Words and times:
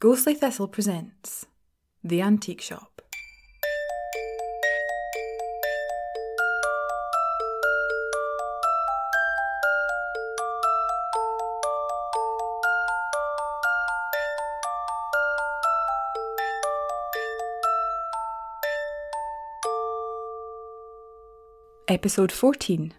Ghostly 0.00 0.34
Thistle 0.34 0.68
presents 0.68 1.46
The 2.04 2.22
Antique 2.22 2.60
Shop. 2.60 3.02
Episode 21.88 22.30
14 22.30 22.94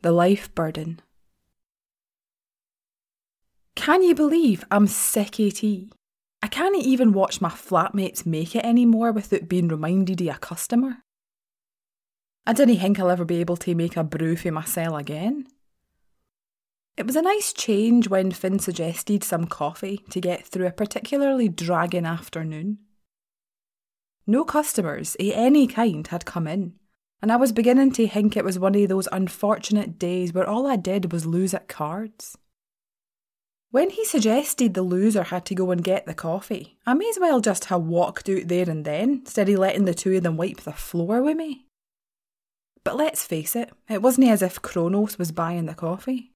The 0.00 0.10
Life 0.10 0.54
Burden. 0.54 1.02
Can 3.74 4.02
you 4.02 4.14
believe 4.14 4.64
I'm 4.70 4.86
sick 4.86 5.38
AT? 5.38 5.99
Can't 6.50 6.76
even 6.76 7.12
watch 7.12 7.40
my 7.40 7.48
flatmates 7.48 8.26
make 8.26 8.54
it 8.54 8.64
anymore 8.64 9.12
without 9.12 9.48
being 9.48 9.68
reminded 9.68 10.20
of 10.20 10.36
a 10.36 10.38
customer. 10.38 10.98
I 12.46 12.52
didn't 12.52 12.78
think 12.78 12.98
I'll 12.98 13.10
ever 13.10 13.24
be 13.24 13.40
able 13.40 13.56
to 13.58 13.74
make 13.74 13.96
a 13.96 14.04
brew 14.04 14.36
for 14.36 14.50
myself 14.50 14.98
again. 14.98 15.46
It 16.96 17.06
was 17.06 17.16
a 17.16 17.22
nice 17.22 17.52
change 17.52 18.08
when 18.08 18.30
Finn 18.30 18.58
suggested 18.58 19.24
some 19.24 19.46
coffee 19.46 20.04
to 20.10 20.20
get 20.20 20.46
through 20.46 20.66
a 20.66 20.72
particularly 20.72 21.48
dragging 21.48 22.04
afternoon. 22.04 22.78
No 24.26 24.44
customers 24.44 25.16
of 25.18 25.30
any 25.32 25.66
kind 25.66 26.06
had 26.08 26.26
come 26.26 26.46
in, 26.46 26.74
and 27.22 27.32
I 27.32 27.36
was 27.36 27.52
beginning 27.52 27.92
to 27.92 28.06
think 28.06 28.36
it 28.36 28.44
was 28.44 28.58
one 28.58 28.74
of 28.74 28.88
those 28.88 29.08
unfortunate 29.12 29.98
days 29.98 30.32
where 30.32 30.48
all 30.48 30.66
I 30.66 30.76
did 30.76 31.12
was 31.12 31.26
lose 31.26 31.54
at 31.54 31.68
cards. 31.68 32.36
When 33.72 33.90
he 33.90 34.04
suggested 34.04 34.74
the 34.74 34.82
loser 34.82 35.22
had 35.22 35.44
to 35.46 35.54
go 35.54 35.70
and 35.70 35.84
get 35.84 36.04
the 36.04 36.14
coffee, 36.14 36.76
I 36.86 36.94
may 36.94 37.08
as 37.08 37.20
well 37.20 37.40
just 37.40 37.66
have 37.66 37.82
walked 37.82 38.28
out 38.28 38.48
there 38.48 38.68
and 38.68 38.84
then, 38.84 39.22
instead 39.24 39.48
of 39.48 39.58
letting 39.58 39.84
the 39.84 39.94
two 39.94 40.16
of 40.16 40.24
them 40.24 40.36
wipe 40.36 40.62
the 40.62 40.72
floor 40.72 41.22
with 41.22 41.36
me. 41.36 41.66
But 42.82 42.96
let's 42.96 43.24
face 43.24 43.54
it, 43.54 43.70
it 43.88 44.02
wasn't 44.02 44.28
as 44.28 44.42
if 44.42 44.60
Kronos 44.60 45.18
was 45.18 45.30
buying 45.30 45.66
the 45.66 45.74
coffee. 45.74 46.32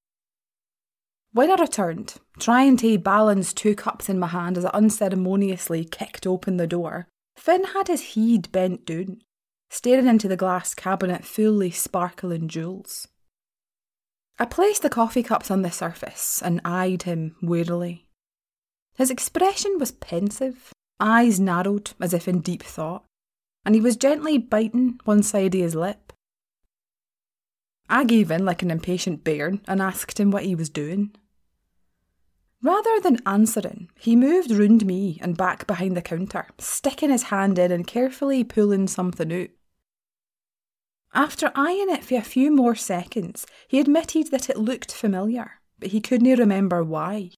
When 1.33 1.51
I 1.51 1.57
returned, 1.57 2.15
trying 2.39 2.77
to 2.77 2.99
balance 2.99 3.53
two 3.53 3.75
cups 3.75 4.09
in 4.09 4.21
my 4.21 4.29
hand 4.29 4.57
as 4.57 4.65
I 4.65 4.71
unceremoniously 4.71 5.85
kicked 5.85 6.29
open 6.29 6.57
the 6.57 6.69
door, 6.69 7.09
Finn 7.37 7.65
had 7.65 7.89
his 7.89 8.15
head 8.15 8.53
bent 8.53 8.87
down, 8.87 9.23
staring 9.71 10.07
into 10.07 10.29
the 10.29 10.37
glass 10.37 10.73
cabinet 10.73 11.25
fully 11.25 11.73
sparkling 11.73 12.47
jewels. 12.47 13.09
I 14.39 14.45
placed 14.47 14.83
the 14.83 14.91
coffee 14.91 15.23
cups 15.23 15.51
on 15.51 15.63
the 15.63 15.71
surface 15.71 16.43
and 16.43 16.61
eyed 16.65 17.05
him 17.05 17.37
wearily. 17.41 18.07
His 18.97 19.11
expression 19.11 19.79
was 19.79 19.93
pensive, 19.93 20.73
eyes 20.99 21.39
narrowed 21.39 21.93
as 22.01 22.13
if 22.13 22.27
in 22.27 22.41
deep 22.41 22.63
thought, 22.63 23.05
and 23.65 23.75
he 23.75 23.81
was 23.81 23.97
gently 23.97 24.39
biting 24.39 24.99
one 25.05 25.23
side 25.23 25.55
of 25.55 25.61
his 25.61 25.75
lip. 25.75 26.13
I 27.89 28.05
gave 28.05 28.31
in 28.31 28.45
like 28.45 28.63
an 28.63 28.71
impatient 28.71 29.25
bear 29.25 29.59
and 29.69 29.81
asked 29.83 30.19
him 30.19 30.31
what 30.31 30.45
he 30.45 30.55
was 30.55 30.69
doing. 30.69 31.15
Rather 32.63 32.99
than 33.01 33.21
answering, 33.27 33.91
he 33.99 34.17
moved 34.17 34.51
round 34.51 34.87
me 34.87 35.19
and 35.21 35.37
back 35.37 35.67
behind 35.67 35.97
the 35.97 36.03
counter, 36.03 36.47
sticking 36.59 37.11
his 37.11 37.25
hand 37.25 37.59
in 37.59 37.71
and 37.71 37.87
carefully 37.87 38.43
pulling 38.43 38.89
something 38.89 39.33
out. 39.33 39.51
After 41.15 41.53
eyeing 41.55 41.91
it 41.91 42.05
for 42.05 42.17
a 42.17 42.23
few 42.23 42.51
more 42.51 42.75
seconds, 42.75 43.47
he 43.69 43.79
admitted 43.79 44.33
that 44.33 44.51
it 44.51 44.57
looked 44.57 44.93
familiar, 44.93 45.61
but 45.79 45.91
he 45.91 46.01
couldn't 46.01 46.39
remember 46.39 46.83
why. 46.83 47.31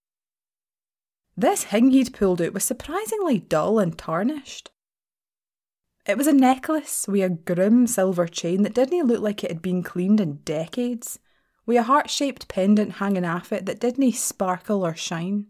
This 1.36 1.64
thing 1.64 1.90
he'd 1.90 2.14
pulled 2.14 2.40
out 2.40 2.54
was 2.54 2.64
surprisingly 2.64 3.38
dull 3.38 3.78
and 3.78 3.96
tarnished. 3.96 4.70
It 6.06 6.16
was 6.16 6.26
a 6.26 6.32
necklace 6.32 7.06
with 7.06 7.22
a 7.22 7.28
grim 7.28 7.86
silver 7.86 8.26
chain 8.26 8.62
that 8.62 8.74
didn't 8.74 9.06
look 9.06 9.20
like 9.20 9.44
it 9.44 9.50
had 9.50 9.60
been 9.60 9.82
cleaned 9.82 10.20
in 10.20 10.36
decades, 10.36 11.18
with 11.66 11.76
a 11.76 11.82
heart 11.82 12.08
shaped 12.08 12.48
pendant 12.48 12.92
hanging 12.92 13.26
off 13.26 13.52
it 13.52 13.66
that 13.66 13.80
didn't 13.80 14.12
sparkle 14.12 14.86
or 14.86 14.94
shine. 14.94 15.48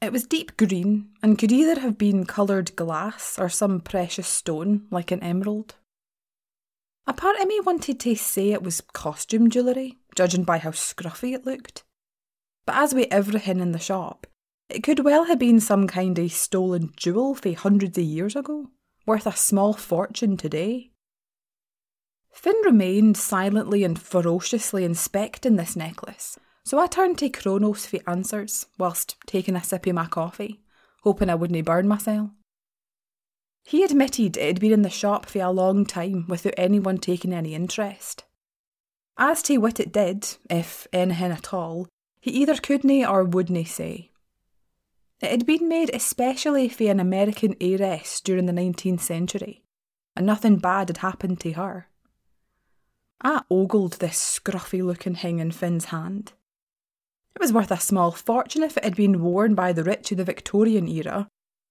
It 0.00 0.12
was 0.12 0.28
deep 0.28 0.56
green 0.56 1.08
and 1.24 1.36
could 1.38 1.50
either 1.50 1.80
have 1.80 1.98
been 1.98 2.24
coloured 2.24 2.76
glass 2.76 3.36
or 3.36 3.48
some 3.48 3.80
precious 3.80 4.28
stone 4.28 4.86
like 4.92 5.10
an 5.10 5.22
emerald. 5.24 5.74
A 7.08 7.14
part 7.14 7.40
of 7.40 7.48
me 7.48 7.58
wanted 7.60 7.98
to 8.00 8.14
say 8.16 8.52
it 8.52 8.62
was 8.62 8.82
costume 8.82 9.48
jewellery, 9.48 9.96
judging 10.14 10.44
by 10.44 10.58
how 10.58 10.72
scruffy 10.72 11.34
it 11.34 11.46
looked. 11.46 11.82
But 12.66 12.76
as 12.76 12.92
with 12.92 13.08
everything 13.10 13.60
in 13.60 13.72
the 13.72 13.78
shop, 13.78 14.26
it 14.68 14.82
could 14.82 15.06
well 15.06 15.24
have 15.24 15.38
been 15.38 15.58
some 15.58 15.86
kind 15.86 16.18
of 16.18 16.30
stolen 16.30 16.92
jewel 16.96 17.34
from 17.34 17.54
hundreds 17.54 17.96
of 17.96 18.04
years 18.04 18.36
ago, 18.36 18.66
worth 19.06 19.26
a 19.26 19.32
small 19.32 19.72
fortune 19.72 20.36
today. 20.36 20.90
Finn 22.30 22.60
remained 22.62 23.16
silently 23.16 23.84
and 23.84 23.98
ferociously 23.98 24.84
inspecting 24.84 25.56
this 25.56 25.76
necklace, 25.76 26.38
so 26.62 26.78
I 26.78 26.88
turned 26.88 27.16
to 27.20 27.30
Kronos 27.30 27.86
for 27.86 28.00
answers 28.06 28.66
whilst 28.78 29.16
taking 29.26 29.56
a 29.56 29.64
sip 29.64 29.86
of 29.86 29.94
my 29.94 30.08
coffee, 30.08 30.60
hoping 31.04 31.30
I 31.30 31.36
wouldn't 31.36 31.64
burn 31.64 31.88
myself. 31.88 32.28
He 33.68 33.84
admitted 33.84 34.38
it 34.38 34.46
had 34.46 34.60
been 34.60 34.72
in 34.72 34.80
the 34.80 34.88
shop 34.88 35.26
for 35.26 35.42
a 35.42 35.50
long 35.50 35.84
time 35.84 36.24
without 36.26 36.54
anyone 36.56 36.96
taking 36.96 37.34
any 37.34 37.54
interest. 37.54 38.24
As 39.18 39.42
to 39.42 39.58
what 39.58 39.78
it 39.78 39.92
did, 39.92 40.26
if 40.48 40.86
anything 40.90 41.32
at 41.32 41.52
all, 41.52 41.86
he 42.18 42.30
either 42.30 42.54
couldn't 42.54 43.04
or 43.04 43.24
wouldn't 43.24 43.68
say. 43.68 44.10
It 45.20 45.30
had 45.30 45.44
been 45.44 45.68
made 45.68 45.90
especially 45.92 46.70
for 46.70 46.84
an 46.84 46.98
American 46.98 47.56
heiress 47.60 48.22
during 48.22 48.46
the 48.46 48.54
19th 48.54 49.00
century, 49.00 49.62
and 50.16 50.24
nothing 50.24 50.56
bad 50.56 50.88
had 50.88 50.96
happened 50.98 51.38
to 51.40 51.52
her. 51.52 51.88
I 53.20 53.42
ogled 53.50 53.98
this 53.98 54.16
scruffy 54.16 54.82
looking 54.82 55.16
thing 55.16 55.40
in 55.40 55.50
Finn's 55.50 55.86
hand. 55.86 56.32
It 57.34 57.42
was 57.42 57.52
worth 57.52 57.70
a 57.70 57.78
small 57.78 58.12
fortune 58.12 58.62
if 58.62 58.78
it 58.78 58.84
had 58.84 58.96
been 58.96 59.20
worn 59.20 59.54
by 59.54 59.74
the 59.74 59.84
rich 59.84 60.10
of 60.10 60.16
the 60.16 60.24
Victorian 60.24 60.88
era, 60.88 61.28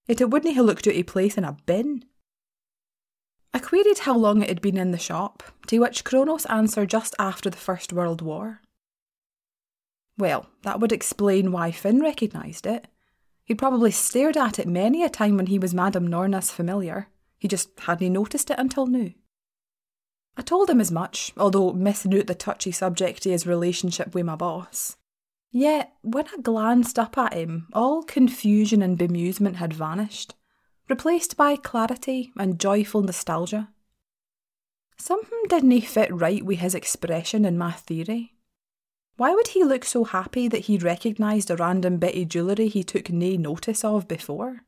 Yet 0.07 0.21
it 0.21 0.29
wouldn't 0.29 0.55
have 0.55 0.65
looked 0.65 0.87
out 0.87 0.95
of 0.95 1.05
place 1.07 1.37
in 1.37 1.43
a 1.43 1.57
bin. 1.65 2.05
I 3.53 3.59
queried 3.59 3.99
how 3.99 4.15
long 4.15 4.41
it 4.41 4.49
had 4.49 4.61
been 4.61 4.77
in 4.77 4.91
the 4.91 4.97
shop, 4.97 5.43
to 5.67 5.79
which 5.79 6.03
Kronos 6.03 6.45
answered 6.45 6.89
just 6.89 7.15
after 7.17 7.49
the 7.49 7.57
First 7.57 7.91
World 7.91 8.21
War. 8.21 8.61
Well, 10.17 10.47
that 10.63 10.79
would 10.79 10.91
explain 10.91 11.51
why 11.51 11.71
Finn 11.71 12.01
recognised 12.01 12.65
it. 12.65 12.87
He'd 13.45 13.57
probably 13.57 13.91
stared 13.91 14.35
at 14.35 14.59
it 14.59 14.67
many 14.67 15.03
a 15.03 15.09
time 15.09 15.37
when 15.37 15.47
he 15.47 15.59
was 15.59 15.73
Madame 15.73 16.07
Norna's 16.07 16.51
familiar. 16.51 17.07
He 17.39 17.47
just 17.47 17.69
hadn't 17.79 18.13
noticed 18.13 18.49
it 18.49 18.59
until 18.59 18.87
now. 18.87 19.09
I 20.35 20.41
told 20.41 20.69
him 20.69 20.81
as 20.81 20.91
much, 20.91 21.33
although 21.37 21.73
missing 21.73 22.17
out 22.17 22.27
the 22.27 22.35
touchy 22.35 22.71
subject 22.71 23.25
of 23.25 23.31
his 23.31 23.47
relationship 23.47 24.13
with 24.13 24.25
my 24.25 24.35
boss. 24.35 24.97
Yet, 25.57 25.93
when 26.03 26.27
I 26.27 26.39
glanced 26.39 26.99
up 26.99 27.17
at 27.17 27.33
him, 27.33 27.65
all 27.73 28.03
confusion 28.03 28.83
and 28.83 28.95
bemusement 28.95 29.55
had 29.55 29.73
vanished, 29.73 30.35
replaced 30.87 31.35
by 31.35 31.55
clarity 31.55 32.31
and 32.37 32.59
joyful 32.59 33.01
nostalgia. 33.01 33.69
Something 34.97 35.41
didn't 35.49 35.81
fit 35.81 36.13
right 36.13 36.45
with 36.45 36.59
his 36.59 36.75
expression 36.75 37.43
and 37.43 37.57
my 37.57 37.71
theory. 37.71 38.35
Why 39.15 39.33
would 39.33 39.47
he 39.47 39.63
look 39.63 39.83
so 39.83 40.03
happy 40.03 40.47
that 40.47 40.65
he 40.65 40.77
recognised 40.77 41.49
a 41.49 41.55
random 41.55 41.97
bit 41.97 42.15
of 42.15 42.29
jewellery 42.29 42.67
he 42.67 42.83
took 42.83 43.09
nae 43.09 43.35
notice 43.35 43.83
of 43.83 44.07
before? 44.07 44.61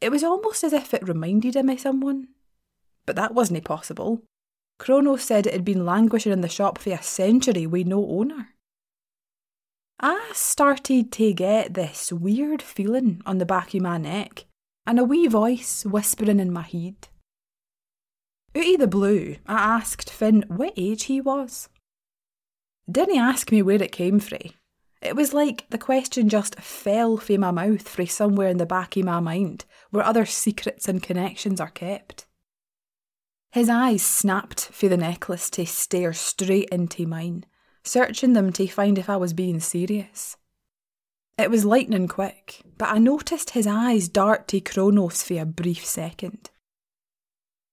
It 0.00 0.10
was 0.10 0.24
almost 0.24 0.64
as 0.64 0.72
if 0.72 0.94
it 0.94 1.06
reminded 1.06 1.54
him 1.54 1.68
of 1.68 1.80
someone. 1.80 2.28
But 3.04 3.16
that 3.16 3.34
wasn't 3.34 3.62
possible. 3.64 4.22
Kronos 4.78 5.22
said 5.22 5.46
it 5.46 5.52
had 5.52 5.66
been 5.66 5.84
languishing 5.84 6.32
in 6.32 6.40
the 6.40 6.48
shop 6.48 6.78
for 6.78 6.94
a 6.94 7.02
century 7.02 7.66
with 7.66 7.86
no 7.86 8.02
owner. 8.08 8.54
I 9.98 10.30
started 10.34 11.10
to 11.12 11.32
get 11.32 11.72
this 11.72 12.12
weird 12.12 12.60
feeling 12.60 13.22
on 13.24 13.38
the 13.38 13.46
back 13.46 13.72
of 13.72 13.80
my 13.80 13.96
neck 13.96 14.44
and 14.86 14.98
a 14.98 15.04
wee 15.04 15.26
voice 15.26 15.86
whispering 15.86 16.38
in 16.38 16.52
my 16.52 16.62
head. 16.62 17.08
Out 18.54 18.74
of 18.74 18.80
the 18.80 18.86
blue, 18.86 19.36
I 19.46 19.54
asked 19.54 20.10
Finn 20.10 20.44
what 20.48 20.74
age 20.76 21.04
he 21.04 21.20
was. 21.20 21.70
Didn't 22.90 23.18
ask 23.18 23.50
me 23.50 23.62
where 23.62 23.82
it 23.82 23.90
came 23.90 24.20
from. 24.20 24.52
It 25.00 25.16
was 25.16 25.32
like 25.32 25.68
the 25.70 25.78
question 25.78 26.28
just 26.28 26.60
fell 26.60 27.16
from 27.16 27.40
my 27.40 27.50
mouth 27.50 27.88
from 27.88 28.06
somewhere 28.06 28.48
in 28.48 28.58
the 28.58 28.66
back 28.66 28.96
of 28.96 29.04
my 29.04 29.20
mind 29.20 29.64
where 29.90 30.04
other 30.04 30.26
secrets 30.26 30.88
and 30.88 31.02
connections 31.02 31.60
are 31.60 31.70
kept. 31.70 32.26
His 33.50 33.70
eyes 33.70 34.02
snapped 34.02 34.66
for 34.66 34.88
the 34.88 34.96
necklace 34.98 35.48
to 35.50 35.64
stare 35.64 36.12
straight 36.12 36.68
into 36.70 37.06
mine 37.06 37.46
searching 37.86 38.32
them 38.32 38.52
to 38.52 38.66
find 38.66 38.98
if 38.98 39.08
I 39.08 39.16
was 39.16 39.32
being 39.32 39.60
serious. 39.60 40.36
It 41.38 41.50
was 41.50 41.64
lightning 41.64 42.08
quick, 42.08 42.62
but 42.78 42.88
I 42.88 42.98
noticed 42.98 43.50
his 43.50 43.66
eyes 43.66 44.08
dart 44.08 44.48
to 44.48 44.60
Kronos 44.60 45.22
for 45.22 45.40
a 45.40 45.44
brief 45.44 45.84
second. 45.84 46.50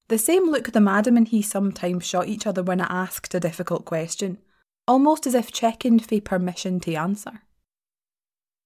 The 0.09 0.17
same 0.17 0.51
look 0.51 0.71
the 0.71 0.81
madam 0.81 1.15
and 1.15 1.27
he 1.27 1.41
sometimes 1.41 2.05
shot 2.05 2.27
each 2.27 2.45
other 2.45 2.61
when 2.61 2.81
I 2.81 3.03
asked 3.03 3.33
a 3.33 3.39
difficult 3.39 3.85
question, 3.85 4.39
almost 4.87 5.25
as 5.25 5.33
if 5.33 5.51
checking 5.51 5.99
for 5.99 6.19
permission 6.19 6.79
to 6.81 6.95
answer. 6.95 7.43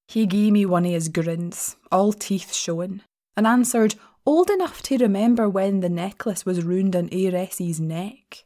He 0.07 0.25
gave 0.25 0.53
me 0.53 0.65
one 0.65 0.85
of 0.85 0.91
his 0.91 1.09
grins, 1.09 1.75
all 1.91 2.11
teeth 2.11 2.53
showing, 2.53 3.01
and 3.35 3.45
answered, 3.45 3.95
old 4.25 4.49
enough 4.49 4.81
to 4.83 4.97
remember 4.97 5.47
when 5.47 5.81
the 5.81 5.89
necklace 5.89 6.45
was 6.45 6.63
round 6.63 6.95
on 6.95 7.09
heiress's 7.11 7.79
neck. 7.79 8.45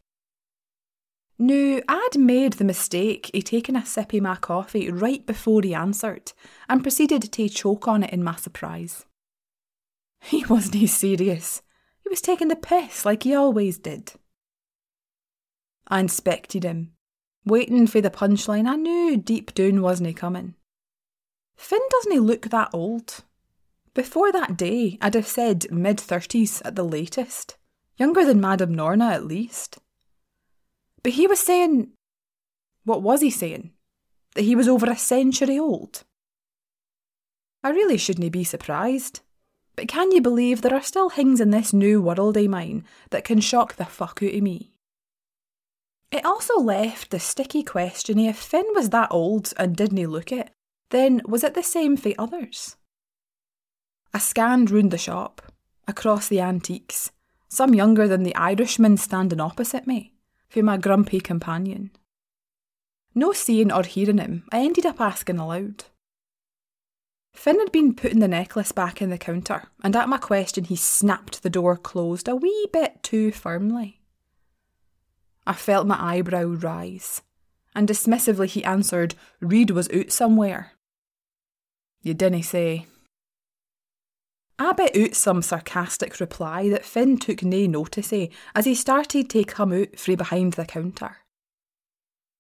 Now, 1.43 1.79
I'd 1.87 2.19
made 2.19 2.53
the 2.53 2.63
mistake 2.63 3.31
of 3.33 3.45
taking 3.45 3.75
a 3.75 3.83
sip 3.83 4.13
of 4.13 4.21
my 4.21 4.35
coffee 4.35 4.91
right 4.91 5.25
before 5.25 5.63
he 5.63 5.73
answered 5.73 6.33
and 6.69 6.83
proceeded 6.83 7.23
to 7.23 7.49
choke 7.49 7.87
on 7.87 8.03
it 8.03 8.13
in 8.13 8.23
my 8.23 8.35
surprise. 8.35 9.07
He 10.21 10.45
wasn't 10.45 10.87
serious. 10.87 11.63
He 12.03 12.09
was 12.09 12.21
taking 12.21 12.49
the 12.49 12.55
piss 12.55 13.05
like 13.05 13.23
he 13.23 13.33
always 13.33 13.79
did. 13.79 14.13
I 15.87 16.01
inspected 16.01 16.63
him, 16.63 16.91
waiting 17.43 17.87
for 17.87 18.01
the 18.01 18.11
punchline 18.11 18.67
I 18.67 18.75
knew 18.75 19.17
deep 19.17 19.55
down 19.55 19.81
wasn't 19.81 20.15
coming. 20.15 20.53
Finn 21.55 21.81
doesn't 21.89 22.11
he 22.11 22.19
look 22.19 22.49
that 22.49 22.69
old. 22.71 23.23
Before 23.95 24.31
that 24.31 24.57
day, 24.57 24.99
I'd 25.01 25.15
have 25.15 25.25
said 25.25 25.71
mid 25.71 25.99
thirties 25.99 26.61
at 26.61 26.75
the 26.75 26.85
latest, 26.85 27.57
younger 27.97 28.23
than 28.23 28.39
Madame 28.39 28.75
Norna 28.75 29.07
at 29.07 29.25
least. 29.25 29.79
But 31.03 31.13
he 31.13 31.27
was 31.27 31.39
saying. 31.39 31.89
What 32.83 33.01
was 33.01 33.21
he 33.21 33.29
saying? 33.29 33.71
That 34.35 34.43
he 34.43 34.55
was 34.55 34.67
over 34.67 34.89
a 34.89 34.97
century 34.97 35.59
old? 35.59 36.03
I 37.63 37.69
really 37.69 37.97
shouldn't 37.97 38.31
be 38.31 38.43
surprised. 38.43 39.21
But 39.75 39.87
can 39.87 40.11
you 40.11 40.21
believe 40.21 40.61
there 40.61 40.73
are 40.73 40.81
still 40.81 41.09
things 41.09 41.39
in 41.39 41.51
this 41.51 41.73
new 41.73 42.01
world 42.01 42.37
of 42.37 42.49
mine 42.49 42.83
that 43.11 43.23
can 43.23 43.39
shock 43.39 43.75
the 43.75 43.85
fuck 43.85 44.21
out 44.23 44.33
of 44.33 44.41
me? 44.41 44.73
It 46.11 46.25
also 46.25 46.59
left 46.59 47.09
the 47.09 47.19
sticky 47.19 47.63
question 47.63 48.19
if 48.19 48.37
Finn 48.37 48.65
was 48.75 48.89
that 48.89 49.11
old 49.11 49.53
and 49.57 49.75
didn't 49.75 50.05
look 50.07 50.31
it, 50.31 50.51
then 50.89 51.21
was 51.25 51.43
it 51.43 51.53
the 51.53 51.63
same 51.63 51.95
for 51.95 52.11
others? 52.17 52.75
I 54.13 54.19
scanned 54.19 54.69
round 54.71 54.91
the 54.91 54.97
shop, 54.97 55.41
across 55.87 56.27
the 56.27 56.41
antiques, 56.41 57.11
some 57.47 57.73
younger 57.73 58.09
than 58.09 58.23
the 58.23 58.35
Irishman 58.35 58.97
standing 58.97 59.39
opposite 59.39 59.87
me, 59.87 60.13
for 60.51 60.61
my 60.61 60.75
grumpy 60.75 61.21
companion. 61.21 61.91
No 63.15 63.31
seeing 63.31 63.71
or 63.71 63.83
hearing 63.83 64.17
him, 64.17 64.43
I 64.51 64.59
ended 64.59 64.85
up 64.85 64.99
asking 64.99 65.39
aloud. 65.39 65.85
Finn 67.33 67.59
had 67.59 67.71
been 67.71 67.95
putting 67.95 68.19
the 68.19 68.27
necklace 68.27 68.73
back 68.73 69.01
in 69.01 69.09
the 69.09 69.17
counter, 69.17 69.69
and 69.81 69.95
at 69.95 70.09
my 70.09 70.17
question, 70.17 70.65
he 70.65 70.75
snapped 70.75 71.41
the 71.41 71.49
door 71.49 71.77
closed 71.77 72.27
a 72.27 72.35
wee 72.35 72.67
bit 72.73 73.01
too 73.01 73.31
firmly. 73.31 74.01
I 75.47 75.53
felt 75.53 75.87
my 75.87 75.97
eyebrow 75.97 76.43
rise, 76.43 77.21
and 77.73 77.87
dismissively 77.87 78.47
he 78.47 78.63
answered, 78.65 79.15
Reed 79.39 79.71
was 79.71 79.89
out 79.91 80.11
somewhere. 80.11 80.73
You 82.01 82.13
didn't 82.13 82.43
say. 82.43 82.87
I 84.59 84.73
bet 84.73 84.95
out 84.95 85.15
some 85.15 85.41
sarcastic 85.41 86.19
reply 86.19 86.69
that 86.69 86.85
Finn 86.85 87.17
took 87.17 87.43
nae 87.43 87.65
notice 87.65 88.13
of 88.13 88.29
as 88.53 88.65
he 88.65 88.75
started 88.75 89.29
to 89.31 89.43
come 89.43 89.73
out 89.73 89.97
frae 89.97 90.15
behind 90.15 90.53
the 90.53 90.65
counter. 90.65 91.17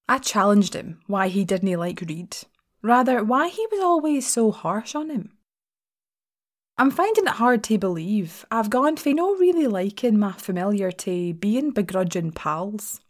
I 0.07 0.17
challenged 0.17 0.73
him 0.73 0.99
why 1.07 1.29
he 1.29 1.45
didn't 1.45 1.79
like 1.79 2.01
Reed, 2.01 2.37
rather 2.81 3.23
why 3.23 3.47
he 3.47 3.65
was 3.71 3.79
always 3.79 4.27
so 4.27 4.51
harsh 4.51 4.93
on 4.93 5.09
him. 5.09 5.31
I'm 6.77 6.91
finding 6.91 7.25
it 7.25 7.33
hard 7.33 7.63
to 7.65 7.77
believe 7.77 8.45
I've 8.49 8.69
gone 8.69 8.97
from 8.97 9.13
no 9.13 9.35
really 9.35 9.67
liking 9.67 10.17
my 10.17 10.31
familiar 10.31 10.91
to 10.91 11.33
being 11.33 11.71
begrudging 11.71 12.31
pals. 12.31 13.01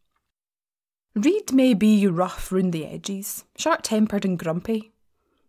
Reed 1.15 1.51
may 1.53 1.73
be 1.73 2.05
rough 2.07 2.51
round 2.51 2.73
the 2.73 2.85
edges, 2.85 3.45
short 3.57 3.83
tempered 3.83 4.25
and 4.25 4.37
grumpy, 4.37 4.91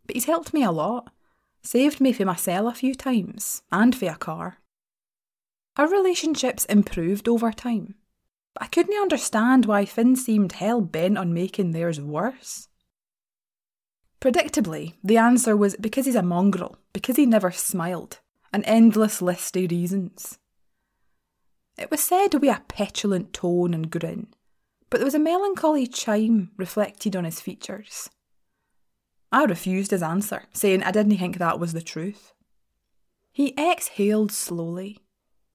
but 0.07 0.17
he's 0.17 0.25
helped 0.25 0.55
me 0.55 0.63
a 0.63 0.71
lot, 0.71 1.13
saved 1.62 2.00
me 2.00 2.12
for 2.12 2.25
myself 2.25 2.75
a 2.75 2.79
few 2.79 2.94
times, 2.94 3.62
and 3.70 3.94
for 3.94 4.11
a 4.11 4.17
car. 4.17 4.59
Our 5.76 5.88
relationship's 5.88 6.64
improved 6.67 7.29
over 7.29 7.53
time, 7.53 7.94
but 8.55 8.64
I 8.64 8.67
couldn't 8.67 9.00
understand 9.00 9.67
why 9.67 9.85
Finn 9.85 10.17
seemed 10.17 10.53
hell 10.53 10.81
bent 10.81 11.17
on 11.17 11.32
making 11.32 11.70
theirs 11.70 12.00
worse. 12.00 12.69
Predictably, 14.20 14.94
the 15.03 15.17
answer 15.17 15.56
was 15.56 15.75
because 15.81 16.06
he's 16.06 16.14
a 16.14 16.23
mongrel, 16.23 16.76
because 16.93 17.17
he 17.17 17.26
never 17.26 17.50
smiled, 17.50 18.20
an 18.53 18.62
endless 18.65 19.23
list 19.23 19.56
of 19.56 19.70
reasons. 19.70 20.38
It 21.79 21.91
was 21.91 22.00
said 22.05 22.35
with 22.35 22.44
a 22.44 22.62
petulant 22.69 23.32
tone 23.32 23.73
and 23.73 23.91
grin, 23.91 24.29
but 24.91 24.99
there 24.99 25.06
was 25.06 25.15
a 25.15 25.19
melancholy 25.19 25.87
chime 25.87 26.50
reflected 26.58 27.17
on 27.17 27.25
his 27.25 27.41
features. 27.41 28.11
I 29.32 29.44
refused 29.44 29.90
his 29.90 30.02
answer, 30.02 30.44
saying 30.52 30.82
I 30.82 30.90
didn't 30.90 31.17
think 31.17 31.38
that 31.38 31.58
was 31.58 31.73
the 31.73 31.81
truth. 31.81 32.34
He 33.32 33.55
exhaled 33.58 34.31
slowly, 34.31 34.99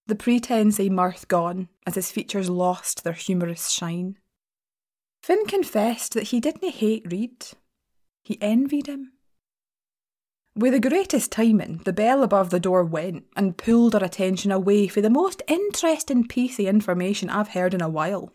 the 0.08 0.16
pretence 0.16 0.80
of 0.80 0.90
mirth 0.90 1.28
gone 1.28 1.70
as 1.86 1.94
his 1.96 2.12
features 2.12 2.50
lost 2.50 3.04
their 3.04 3.14
humorous 3.14 3.70
shine. 3.70 4.18
Finn 5.22 5.46
confessed 5.46 6.14
that 6.14 6.30
he 6.30 6.40
didn't 6.40 6.76
hate 6.76 7.06
Reed. 7.12 7.46
He 8.24 8.42
envied 8.42 8.88
him. 8.88 9.12
With 10.56 10.74
the 10.74 10.90
greatest 10.90 11.32
timing, 11.32 11.82
the 11.86 11.94
bell 11.94 12.24
above 12.24 12.50
the 12.50 12.60
door 12.60 12.84
went 12.84 13.26
and 13.36 13.58
pulled 13.58 13.94
our 13.94 14.04
attention 14.04 14.52
away 14.52 14.88
for 14.88 15.02
the 15.02 15.10
most 15.10 15.44
interesting 15.48 16.28
piece 16.28 16.58
of 16.58 16.66
information 16.66 17.30
I've 17.30 17.50
heard 17.50 17.76
in 17.76 17.82
a 17.82 17.90
while, 17.90 18.34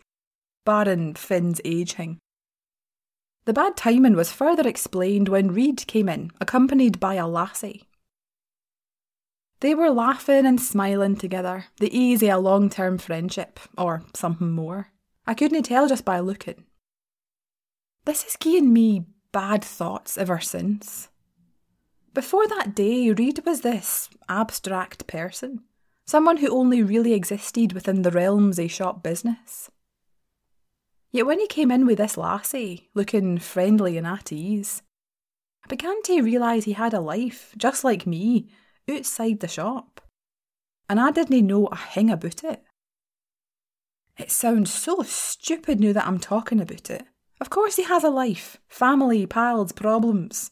barring 0.63 1.15
Finn's 1.15 1.59
ageing. 1.65 2.19
The 3.45 3.53
bad 3.53 3.75
timing 3.75 4.15
was 4.15 4.31
further 4.31 4.67
explained 4.67 5.27
when 5.27 5.53
Reed 5.53 5.85
came 5.87 6.07
in, 6.07 6.31
accompanied 6.39 6.99
by 6.99 7.15
a 7.15 7.27
lassie. 7.27 7.87
They 9.59 9.75
were 9.75 9.91
laughing 9.91 10.45
and 10.45 10.59
smiling 10.61 11.15
together, 11.15 11.65
the 11.77 11.97
ease 11.97 12.23
of 12.23 12.29
a 12.29 12.37
long 12.37 12.69
term 12.69 12.97
friendship, 12.97 13.59
or 13.77 14.03
something 14.13 14.51
more. 14.51 14.89
I 15.25 15.33
couldn't 15.33 15.63
tell 15.63 15.87
just 15.87 16.05
by 16.05 16.19
looking. 16.19 16.65
This 18.05 18.23
has 18.23 18.35
given 18.35 18.73
me 18.73 19.05
bad 19.31 19.63
thoughts 19.63 20.17
ever 20.17 20.39
since. 20.39 21.09
Before 22.13 22.47
that 22.47 22.75
day, 22.75 23.11
Reed 23.11 23.45
was 23.45 23.61
this 23.61 24.09
abstract 24.29 25.07
person, 25.07 25.63
someone 26.05 26.37
who 26.37 26.49
only 26.49 26.83
really 26.83 27.13
existed 27.13 27.73
within 27.73 28.03
the 28.03 28.11
realms 28.11 28.59
of 28.59 28.71
shop 28.71 29.01
business. 29.01 29.71
Yet 31.13 31.27
when 31.27 31.39
he 31.39 31.47
came 31.47 31.69
in 31.69 31.85
with 31.85 31.99
this 31.99 32.17
lassie, 32.17 32.89
looking 32.95 33.37
friendly 33.37 33.99
and 33.99 34.07
at 34.07 34.31
ease, 34.31 34.81
I 35.63 35.67
began 35.67 36.01
to 36.03 36.21
realise 36.23 36.65
he 36.65 36.73
had 36.73 36.93
a 36.93 36.99
life, 36.99 37.53
just 37.55 37.83
like 37.83 38.07
me, 38.07 38.49
outside 38.89 39.39
the 39.39 39.47
shop. 39.47 40.01
And 40.89 40.99
I 40.99 41.11
didn't 41.11 41.45
know 41.45 41.67
a 41.67 41.77
thing 41.77 42.09
about 42.09 42.43
it. 42.43 42.63
It 44.17 44.31
sounds 44.31 44.73
so 44.73 45.03
stupid 45.03 45.79
now 45.79 45.93
that 45.93 46.07
I'm 46.07 46.19
talking 46.19 46.59
about 46.59 46.89
it. 46.89 47.03
Of 47.39 47.51
course 47.51 47.75
he 47.75 47.83
has 47.83 48.03
a 48.03 48.09
life, 48.09 48.57
family, 48.67 49.27
pals, 49.27 49.71
problems. 49.71 50.51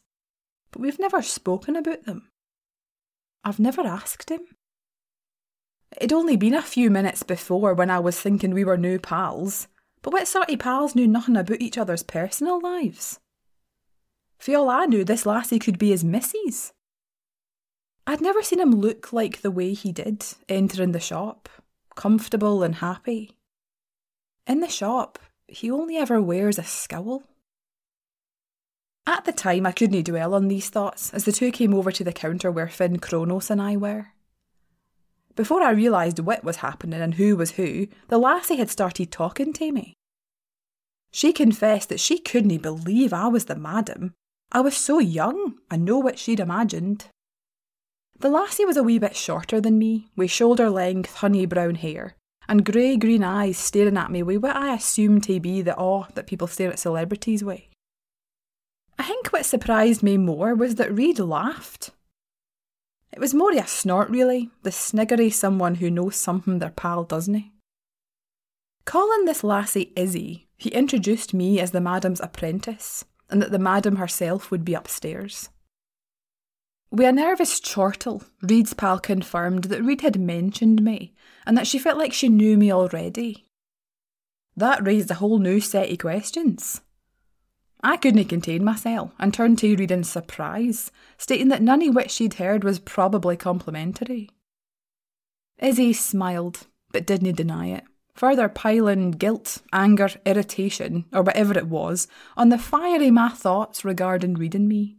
But 0.71 0.81
we've 0.81 0.99
never 0.99 1.23
spoken 1.23 1.75
about 1.75 2.05
them. 2.05 2.29
I've 3.43 3.59
never 3.59 3.81
asked 3.81 4.29
him. 4.29 4.41
It'd 5.97 6.13
only 6.13 6.37
been 6.37 6.53
a 6.53 6.61
few 6.61 6.91
minutes 6.91 7.23
before 7.23 7.73
when 7.73 7.89
I 7.89 7.99
was 7.99 8.19
thinking 8.19 8.53
we 8.53 8.63
were 8.63 8.77
new 8.77 8.99
pals, 8.99 9.67
but 10.01 10.13
what 10.13 10.27
sort 10.27 10.49
of 10.49 10.59
pals 10.59 10.95
knew 10.95 11.07
nothing 11.07 11.37
about 11.37 11.61
each 11.61 11.77
other's 11.77 12.03
personal 12.03 12.59
lives? 12.59 13.19
For 14.39 14.55
all 14.55 14.69
I 14.69 14.85
knew, 14.85 15.03
this 15.03 15.25
lassie 15.25 15.59
could 15.59 15.77
be 15.77 15.89
his 15.89 16.03
missus. 16.03 16.73
I'd 18.07 18.21
never 18.21 18.41
seen 18.41 18.59
him 18.59 18.71
look 18.71 19.13
like 19.13 19.41
the 19.41 19.51
way 19.51 19.73
he 19.73 19.91
did, 19.91 20.25
entering 20.49 20.91
the 20.91 20.99
shop, 20.99 21.47
comfortable 21.95 22.63
and 22.63 22.75
happy. 22.75 23.37
In 24.47 24.59
the 24.59 24.67
shop, 24.67 25.19
he 25.47 25.69
only 25.69 25.97
ever 25.97 26.19
wears 26.19 26.57
a 26.57 26.63
scowl. 26.63 27.23
At 29.05 29.25
the 29.25 29.31
time, 29.31 29.65
I 29.65 29.71
couldn't 29.71 30.05
dwell 30.05 30.33
on 30.33 30.47
these 30.47 30.69
thoughts 30.69 31.13
as 31.13 31.25
the 31.25 31.31
two 31.31 31.51
came 31.51 31.73
over 31.73 31.91
to 31.91 32.03
the 32.03 32.13
counter 32.13 32.51
where 32.51 32.67
Finn, 32.67 32.99
Kronos, 32.99 33.49
and 33.49 33.61
I 33.61 33.77
were. 33.77 34.13
Before 35.35 35.61
I 35.63 35.71
realised 35.71 36.19
what 36.19 36.43
was 36.43 36.57
happening 36.57 37.01
and 37.01 37.15
who 37.15 37.35
was 37.35 37.51
who, 37.51 37.87
the 38.09 38.17
lassie 38.17 38.57
had 38.57 38.69
started 38.69 39.11
talking 39.11 39.53
to 39.53 39.71
me. 39.71 39.93
She 41.11 41.33
confessed 41.33 41.89
that 41.89 41.99
she 41.99 42.19
couldn't 42.19 42.61
believe 42.61 43.13
I 43.13 43.27
was 43.27 43.45
the 43.45 43.55
madam. 43.55 44.13
I 44.51 44.61
was 44.61 44.75
so 44.75 44.99
young, 44.99 45.55
I 45.69 45.77
know 45.77 45.99
what 45.99 46.19
she'd 46.19 46.39
imagined. 46.39 47.05
The 48.19 48.29
lassie 48.29 48.65
was 48.65 48.77
a 48.77 48.83
wee 48.83 48.99
bit 48.99 49.15
shorter 49.15 49.59
than 49.59 49.79
me, 49.79 50.09
with 50.15 50.29
shoulder 50.29 50.69
length 50.69 51.15
honey 51.15 51.45
brown 51.45 51.75
hair, 51.75 52.15
and 52.47 52.65
grey 52.65 52.97
green 52.97 53.23
eyes 53.23 53.57
staring 53.57 53.97
at 53.97 54.11
me 54.11 54.23
with 54.23 54.37
what 54.37 54.55
I 54.55 54.73
assumed 54.73 55.23
to 55.23 55.39
be 55.39 55.61
the 55.61 55.75
awe 55.75 56.07
that 56.15 56.27
people 56.27 56.47
stare 56.47 56.71
at 56.71 56.79
celebrities 56.79 57.43
with. 57.43 57.61
I 58.99 59.03
think 59.03 59.29
what 59.29 59.45
surprised 59.45 60.03
me 60.03 60.17
more 60.17 60.53
was 60.53 60.75
that 60.75 60.93
Reed 60.93 61.17
laughed. 61.17 61.91
It 63.11 63.19
was 63.19 63.33
more 63.33 63.51
a 63.51 63.67
snort, 63.67 64.09
really, 64.09 64.49
the 64.63 64.71
sniggery 64.71 65.29
someone 65.29 65.75
who 65.75 65.91
knows 65.91 66.15
something 66.15 66.59
their 66.59 66.69
pal 66.69 67.03
doesn't. 67.03 67.35
He? 67.35 67.51
Calling 68.85 69.25
this 69.25 69.43
lassie 69.43 69.91
Izzy, 69.95 70.47
he 70.57 70.69
introduced 70.69 71.33
me 71.33 71.59
as 71.59 71.71
the 71.71 71.81
madam's 71.81 72.21
apprentice, 72.21 73.05
and 73.29 73.41
that 73.41 73.51
the 73.51 73.59
madam 73.59 73.97
herself 73.97 74.49
would 74.51 74.63
be 74.63 74.73
upstairs. 74.73 75.49
With 76.89 77.07
a 77.07 77.11
nervous 77.11 77.59
chortle, 77.59 78.23
Reid's 78.41 78.73
pal 78.73 78.99
confirmed 78.99 79.65
that 79.65 79.81
Reed 79.81 80.01
had 80.01 80.19
mentioned 80.19 80.81
me 80.81 81.13
and 81.45 81.57
that 81.57 81.65
she 81.65 81.79
felt 81.79 81.97
like 81.97 82.11
she 82.11 82.27
knew 82.27 82.57
me 82.57 82.71
already. 82.71 83.45
That 84.57 84.85
raised 84.85 85.09
a 85.09 85.15
whole 85.15 85.39
new 85.39 85.61
set 85.61 85.89
of 85.89 85.97
questions. 85.99 86.81
I 87.83 87.97
couldn't 87.97 88.25
contain 88.25 88.63
myself 88.63 89.11
and 89.19 89.33
turned 89.33 89.57
to 89.59 89.75
Reid 89.75 89.91
in 89.91 90.03
surprise, 90.03 90.91
stating 91.17 91.47
that 91.49 91.61
none 91.61 91.81
of 91.81 92.11
she'd 92.11 92.35
heard 92.35 92.63
was 92.63 92.79
probably 92.79 93.35
complimentary. 93.35 94.29
Izzy 95.59 95.93
smiled, 95.93 96.67
but 96.91 97.07
didn't 97.07 97.35
deny 97.35 97.67
it, 97.67 97.83
further 98.13 98.49
piling 98.49 99.11
guilt, 99.11 99.61
anger, 99.73 100.09
irritation, 100.25 101.05
or 101.11 101.23
whatever 101.23 101.57
it 101.57 101.67
was, 101.67 102.07
on 102.37 102.49
the 102.49 102.57
fiery 102.57 103.09
my 103.09 103.29
thoughts 103.29 103.83
regarding 103.83 104.35
Reid 104.35 104.55
and 104.55 104.67
me. 104.67 104.97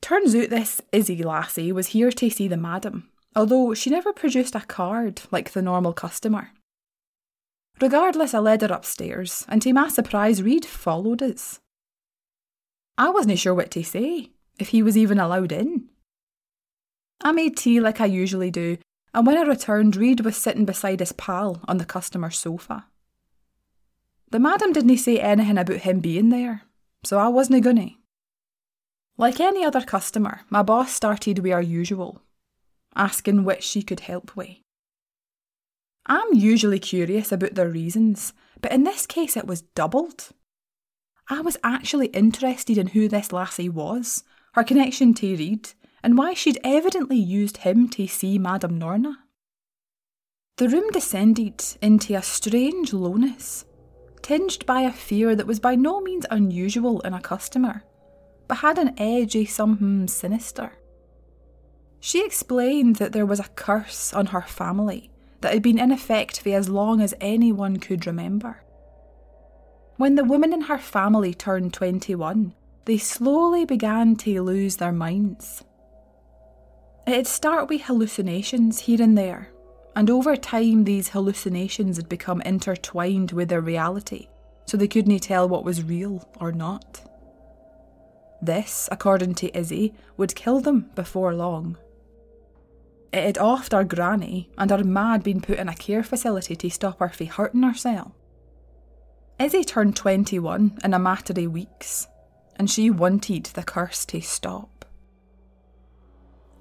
Turns 0.00 0.34
out 0.34 0.50
this 0.50 0.80
Izzy 0.90 1.22
lassie 1.22 1.70
was 1.70 1.88
here 1.88 2.10
to 2.10 2.30
see 2.30 2.48
the 2.48 2.56
madam, 2.56 3.08
although 3.36 3.72
she 3.72 3.88
never 3.88 4.12
produced 4.12 4.56
a 4.56 4.60
card 4.60 5.22
like 5.30 5.52
the 5.52 5.62
normal 5.62 5.92
customer. 5.92 6.50
Regardless, 7.82 8.32
I 8.32 8.38
led 8.38 8.62
her 8.62 8.68
upstairs, 8.68 9.44
and 9.48 9.60
to 9.60 9.72
my 9.72 9.88
surprise, 9.88 10.40
Reid 10.40 10.64
followed 10.64 11.20
us. 11.20 11.58
I 12.96 13.10
wasn't 13.10 13.40
sure 13.40 13.54
what 13.54 13.72
to 13.72 13.82
say, 13.82 14.30
if 14.60 14.68
he 14.68 14.84
was 14.84 14.96
even 14.96 15.18
allowed 15.18 15.50
in. 15.50 15.88
I 17.20 17.32
made 17.32 17.56
tea 17.56 17.80
like 17.80 18.00
I 18.00 18.06
usually 18.06 18.52
do, 18.52 18.78
and 19.12 19.26
when 19.26 19.36
I 19.36 19.42
returned, 19.42 19.96
Reid 19.96 20.20
was 20.20 20.36
sitting 20.36 20.64
beside 20.64 21.00
his 21.00 21.10
pal 21.10 21.60
on 21.66 21.78
the 21.78 21.84
customer's 21.84 22.38
sofa. 22.38 22.86
The 24.30 24.38
madam 24.38 24.72
didn't 24.72 24.98
say 24.98 25.18
anything 25.18 25.58
about 25.58 25.78
him 25.78 25.98
being 25.98 26.28
there, 26.28 26.62
so 27.02 27.18
I 27.18 27.26
wasn't 27.26 27.64
gonna. 27.64 27.90
Like 29.18 29.40
any 29.40 29.64
other 29.64 29.82
customer, 29.82 30.42
my 30.48 30.62
boss 30.62 30.92
started 30.92 31.40
with 31.40 31.52
our 31.52 31.60
usual, 31.60 32.22
asking 32.94 33.42
which 33.42 33.64
she 33.64 33.82
could 33.82 34.00
help 34.00 34.36
with. 34.36 34.58
I'm 36.06 36.34
usually 36.34 36.80
curious 36.80 37.30
about 37.30 37.54
their 37.54 37.68
reasons, 37.68 38.32
but 38.60 38.72
in 38.72 38.84
this 38.84 39.06
case 39.06 39.36
it 39.36 39.46
was 39.46 39.62
doubled. 39.62 40.30
I 41.28 41.40
was 41.40 41.56
actually 41.62 42.08
interested 42.08 42.76
in 42.76 42.88
who 42.88 43.08
this 43.08 43.32
lassie 43.32 43.68
was, 43.68 44.24
her 44.54 44.64
connection 44.64 45.14
to 45.14 45.36
Reed, 45.36 45.70
and 46.02 46.18
why 46.18 46.34
she'd 46.34 46.58
evidently 46.64 47.16
used 47.16 47.58
him 47.58 47.88
to 47.90 48.06
see 48.08 48.38
Madame 48.38 48.78
Norna. 48.78 49.18
The 50.56 50.68
room 50.68 50.90
descended 50.90 51.64
into 51.80 52.14
a 52.14 52.22
strange 52.22 52.92
lowness, 52.92 53.64
tinged 54.22 54.66
by 54.66 54.82
a 54.82 54.92
fear 54.92 55.36
that 55.36 55.46
was 55.46 55.60
by 55.60 55.76
no 55.76 56.00
means 56.00 56.26
unusual 56.30 57.00
in 57.02 57.14
a 57.14 57.20
customer, 57.20 57.84
but 58.48 58.58
had 58.58 58.78
an 58.78 58.94
edge 58.98 59.36
of 59.36 59.48
something 59.48 60.00
hmm, 60.00 60.06
sinister. 60.06 60.72
She 62.00 62.24
explained 62.26 62.96
that 62.96 63.12
there 63.12 63.24
was 63.24 63.38
a 63.38 63.48
curse 63.54 64.12
on 64.12 64.26
her 64.26 64.42
family 64.42 65.11
that 65.42 65.52
had 65.52 65.62
been 65.62 65.78
in 65.78 65.92
effect 65.92 66.40
for 66.40 66.50
as 66.50 66.68
long 66.68 67.00
as 67.00 67.14
anyone 67.20 67.76
could 67.76 68.06
remember. 68.06 68.62
When 69.96 70.14
the 70.14 70.24
women 70.24 70.52
in 70.52 70.62
her 70.62 70.78
family 70.78 71.34
turned 71.34 71.74
21, 71.74 72.54
they 72.86 72.98
slowly 72.98 73.64
began 73.64 74.16
to 74.16 74.42
lose 74.42 74.76
their 74.76 74.92
minds. 74.92 75.62
It'd 77.06 77.26
start 77.26 77.68
with 77.68 77.82
hallucinations 77.82 78.80
here 78.80 79.02
and 79.02 79.16
there, 79.18 79.50
and 79.94 80.08
over 80.08 80.36
time 80.36 80.84
these 80.84 81.08
hallucinations 81.08 81.96
had 81.96 82.08
become 82.08 82.40
intertwined 82.42 83.32
with 83.32 83.48
their 83.48 83.60
reality, 83.60 84.28
so 84.66 84.76
they 84.76 84.88
couldn't 84.88 85.18
tell 85.20 85.48
what 85.48 85.64
was 85.64 85.84
real 85.84 86.28
or 86.40 86.52
not. 86.52 87.02
This, 88.40 88.88
according 88.90 89.34
to 89.36 89.56
Izzy, 89.56 89.94
would 90.16 90.34
kill 90.34 90.60
them 90.60 90.90
before 90.94 91.34
long. 91.34 91.76
It 93.12 93.24
had 93.24 93.34
offed 93.36 93.74
our 93.74 93.84
granny 93.84 94.50
and 94.56 94.70
her 94.70 94.82
mad 94.82 95.22
been 95.22 95.40
put 95.40 95.58
in 95.58 95.68
a 95.68 95.74
care 95.74 96.02
facility 96.02 96.56
to 96.56 96.70
stop 96.70 97.00
her 97.00 97.10
from 97.10 97.26
hurting 97.26 97.62
herself. 97.62 98.12
Izzy 99.38 99.64
turned 99.64 99.96
21 99.96 100.78
in 100.84 100.94
a 100.94 100.98
matter 100.98 101.34
of 101.36 101.52
weeks, 101.52 102.06
and 102.56 102.70
she 102.70 102.90
wanted 102.90 103.44
the 103.46 103.62
curse 103.62 104.04
to 104.06 104.20
stop. 104.20 104.84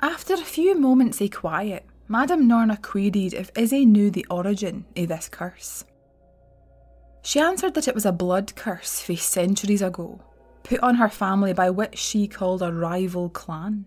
After 0.02 0.34
a 0.34 0.38
few 0.38 0.78
moments 0.78 1.22
of 1.22 1.32
quiet, 1.32 1.86
Madame 2.08 2.48
Norna 2.48 2.76
queried 2.76 3.34
if 3.34 3.52
Izzy 3.56 3.86
knew 3.86 4.10
the 4.10 4.26
origin 4.30 4.86
of 4.98 5.08
this 5.08 5.30
curse. 5.30 5.86
She 7.22 7.40
answered 7.40 7.76
that 7.76 7.88
it 7.88 7.96
was 7.96 8.06
a 8.06 8.12
blood 8.12 8.56
curse 8.56 9.00
from 9.00 9.18
centuries 9.18 9.82
ago, 9.82 10.20
put 10.64 10.80
on 10.80 10.96
her 10.96 11.08
family 11.08 11.54
by 11.54 11.70
which 11.70 11.98
she 11.98 12.28
called 12.28 12.62
a 12.62 12.74
rival 12.74 13.30
clan. 13.30 13.86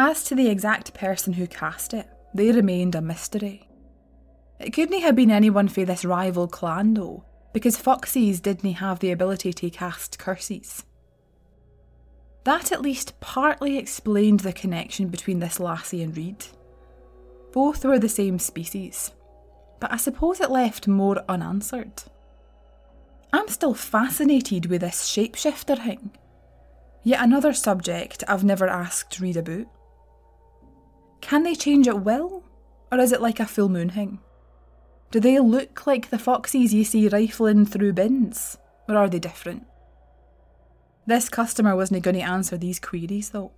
As 0.00 0.22
to 0.24 0.36
the 0.36 0.48
exact 0.48 0.94
person 0.94 1.32
who 1.32 1.48
cast 1.48 1.92
it, 1.92 2.06
they 2.32 2.52
remained 2.52 2.94
a 2.94 3.00
mystery. 3.00 3.68
It 4.60 4.70
couldn't 4.70 5.00
have 5.00 5.16
been 5.16 5.32
anyone 5.32 5.66
for 5.66 5.84
this 5.84 6.04
rival 6.04 6.46
clan 6.46 6.94
though, 6.94 7.24
because 7.52 7.76
foxies 7.76 8.40
didn't 8.40 8.74
have 8.74 9.00
the 9.00 9.10
ability 9.10 9.52
to 9.54 9.70
cast 9.70 10.16
curses. 10.16 10.84
That 12.44 12.70
at 12.70 12.80
least 12.80 13.18
partly 13.18 13.76
explained 13.76 14.40
the 14.40 14.52
connection 14.52 15.08
between 15.08 15.40
this 15.40 15.58
lassie 15.58 16.04
and 16.04 16.16
Reid. 16.16 16.46
Both 17.52 17.84
were 17.84 17.98
the 17.98 18.08
same 18.08 18.38
species, 18.38 19.10
but 19.80 19.92
I 19.92 19.96
suppose 19.96 20.40
it 20.40 20.48
left 20.48 20.86
more 20.86 21.24
unanswered. 21.28 22.04
I'm 23.32 23.48
still 23.48 23.74
fascinated 23.74 24.66
with 24.66 24.82
this 24.82 25.08
shapeshifter 25.08 25.82
thing. 25.82 26.12
Yet 27.02 27.20
another 27.20 27.52
subject 27.52 28.22
I've 28.28 28.44
never 28.44 28.68
asked 28.68 29.18
Reid 29.18 29.36
about. 29.36 29.66
Can 31.20 31.42
they 31.42 31.54
change 31.54 31.88
at 31.88 32.04
will? 32.04 32.44
Or 32.90 32.98
is 32.98 33.12
it 33.12 33.20
like 33.20 33.40
a 33.40 33.46
full 33.46 33.68
moon 33.68 33.90
thing? 33.90 34.20
Do 35.10 35.20
they 35.20 35.38
look 35.38 35.86
like 35.86 36.10
the 36.10 36.18
foxes 36.18 36.74
you 36.74 36.84
see 36.84 37.08
rifling 37.08 37.66
through 37.66 37.94
bins? 37.94 38.58
Or 38.88 38.96
are 38.96 39.08
they 39.08 39.18
different? 39.18 39.66
This 41.06 41.28
customer 41.28 41.74
wasn't 41.74 42.02
going 42.02 42.16
to 42.16 42.22
answer 42.22 42.56
these 42.56 42.78
queries 42.78 43.30
though. 43.30 43.52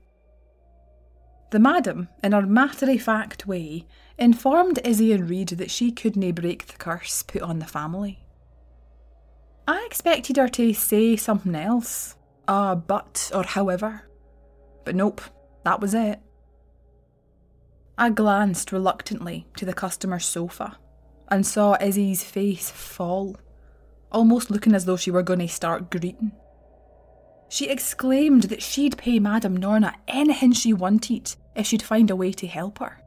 The 1.50 1.58
madam, 1.58 2.08
in 2.22 2.30
her 2.30 2.42
matter 2.42 2.88
of 2.88 3.02
fact 3.02 3.46
way, 3.46 3.84
informed 4.16 4.78
Izzy 4.84 5.12
and 5.12 5.28
Reid 5.28 5.48
that 5.48 5.70
she 5.70 5.90
couldn't 5.90 6.34
break 6.36 6.66
the 6.66 6.78
curse 6.78 7.24
put 7.24 7.42
on 7.42 7.58
the 7.58 7.66
family. 7.66 8.24
I 9.66 9.84
expected 9.84 10.36
her 10.36 10.48
to 10.48 10.72
say 10.72 11.16
something 11.16 11.56
else, 11.56 12.14
ah, 12.46 12.76
but 12.76 13.32
or 13.34 13.42
however. 13.42 14.02
But 14.84 14.94
nope, 14.94 15.20
that 15.64 15.80
was 15.80 15.92
it. 15.92 16.20
I 18.00 18.08
glanced 18.08 18.72
reluctantly 18.72 19.46
to 19.58 19.66
the 19.66 19.74
customer's 19.74 20.24
sofa 20.24 20.78
and 21.28 21.46
saw 21.46 21.76
Izzy's 21.78 22.24
face 22.24 22.70
fall, 22.70 23.36
almost 24.10 24.50
looking 24.50 24.74
as 24.74 24.86
though 24.86 24.96
she 24.96 25.10
were 25.10 25.22
going 25.22 25.40
to 25.40 25.48
start 25.48 25.90
greeting. 25.90 26.32
She 27.50 27.68
exclaimed 27.68 28.44
that 28.44 28.62
she'd 28.62 28.96
pay 28.96 29.18
Madame 29.18 29.54
Norna 29.54 29.94
anything 30.08 30.52
she 30.52 30.72
wanted 30.72 31.36
if 31.54 31.66
she'd 31.66 31.82
find 31.82 32.10
a 32.10 32.16
way 32.16 32.32
to 32.32 32.46
help 32.46 32.78
her. 32.78 33.02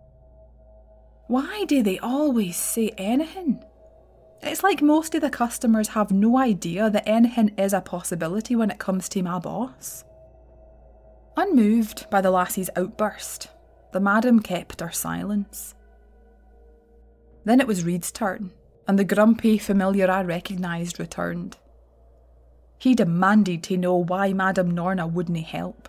Why 1.25 1.65
do 1.65 1.81
they 1.81 1.97
always 1.97 2.55
say 2.55 2.91
anything? 2.95 3.63
It's 4.43 4.61
like 4.61 4.83
most 4.83 5.15
of 5.15 5.21
the 5.21 5.31
customers 5.31 5.87
have 5.87 6.11
no 6.11 6.37
idea 6.37 6.91
that 6.91 7.09
anything 7.09 7.49
is 7.57 7.73
a 7.73 7.81
possibility 7.81 8.55
when 8.55 8.69
it 8.69 8.77
comes 8.77 9.09
to 9.09 9.23
my 9.23 9.39
boss. 9.39 10.03
Unmoved 11.35 12.07
by 12.11 12.21
the 12.21 12.29
lassie's 12.29 12.69
outburst, 12.75 13.47
the 13.93 13.99
madam 13.99 14.39
kept 14.39 14.81
her 14.81 14.91
silence. 14.91 15.75
Then 17.45 17.59
it 17.59 17.67
was 17.67 17.85
Reid's 17.85 18.11
turn, 18.11 18.51
and 18.87 18.97
the 18.97 19.03
grumpy 19.03 19.57
familiar 19.57 20.09
I 20.09 20.23
recognised 20.23 20.99
returned. 20.99 21.57
He 22.79 22.95
demanded 22.95 23.63
to 23.63 23.77
know 23.77 23.95
why 23.95 24.33
Madame 24.33 24.71
Norna 24.71 25.07
wouldn't 25.07 25.37
help. 25.37 25.87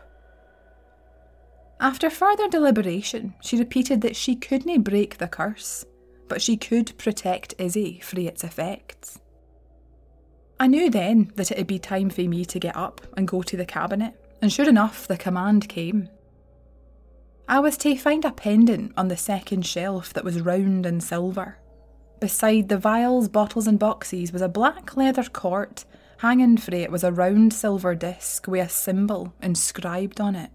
After 1.80 2.08
further 2.08 2.48
deliberation, 2.48 3.34
she 3.42 3.58
repeated 3.58 4.00
that 4.02 4.16
she 4.16 4.36
couldn't 4.36 4.82
break 4.82 5.18
the 5.18 5.26
curse, 5.26 5.84
but 6.28 6.40
she 6.40 6.56
could 6.56 6.96
protect 6.98 7.54
Izzy 7.58 8.00
from 8.00 8.20
its 8.20 8.44
effects. 8.44 9.18
I 10.60 10.68
knew 10.68 10.88
then 10.88 11.32
that 11.34 11.50
it 11.50 11.58
would 11.58 11.66
be 11.66 11.78
time 11.78 12.10
for 12.10 12.22
me 12.22 12.44
to 12.44 12.60
get 12.60 12.76
up 12.76 13.00
and 13.16 13.26
go 13.26 13.42
to 13.42 13.56
the 13.56 13.66
cabinet, 13.66 14.14
and 14.40 14.52
sure 14.52 14.68
enough, 14.68 15.08
the 15.08 15.16
command 15.16 15.68
came. 15.68 16.08
I 17.46 17.60
was 17.60 17.76
to 17.78 17.94
find 17.96 18.24
a 18.24 18.32
pendant 18.32 18.92
on 18.96 19.08
the 19.08 19.16
second 19.16 19.66
shelf 19.66 20.14
that 20.14 20.24
was 20.24 20.40
round 20.40 20.86
and 20.86 21.02
silver. 21.02 21.58
Beside 22.18 22.70
the 22.70 22.78
vials, 22.78 23.28
bottles, 23.28 23.66
and 23.66 23.78
boxes 23.78 24.32
was 24.32 24.40
a 24.40 24.48
black 24.48 24.96
leather 24.96 25.24
quart. 25.24 25.84
Hanging 26.18 26.56
from 26.56 26.74
it 26.74 26.90
was 26.90 27.04
a 27.04 27.12
round 27.12 27.52
silver 27.52 27.94
disc 27.94 28.48
with 28.48 28.66
a 28.66 28.68
symbol 28.70 29.34
inscribed 29.42 30.20
on 30.20 30.34
it. 30.34 30.50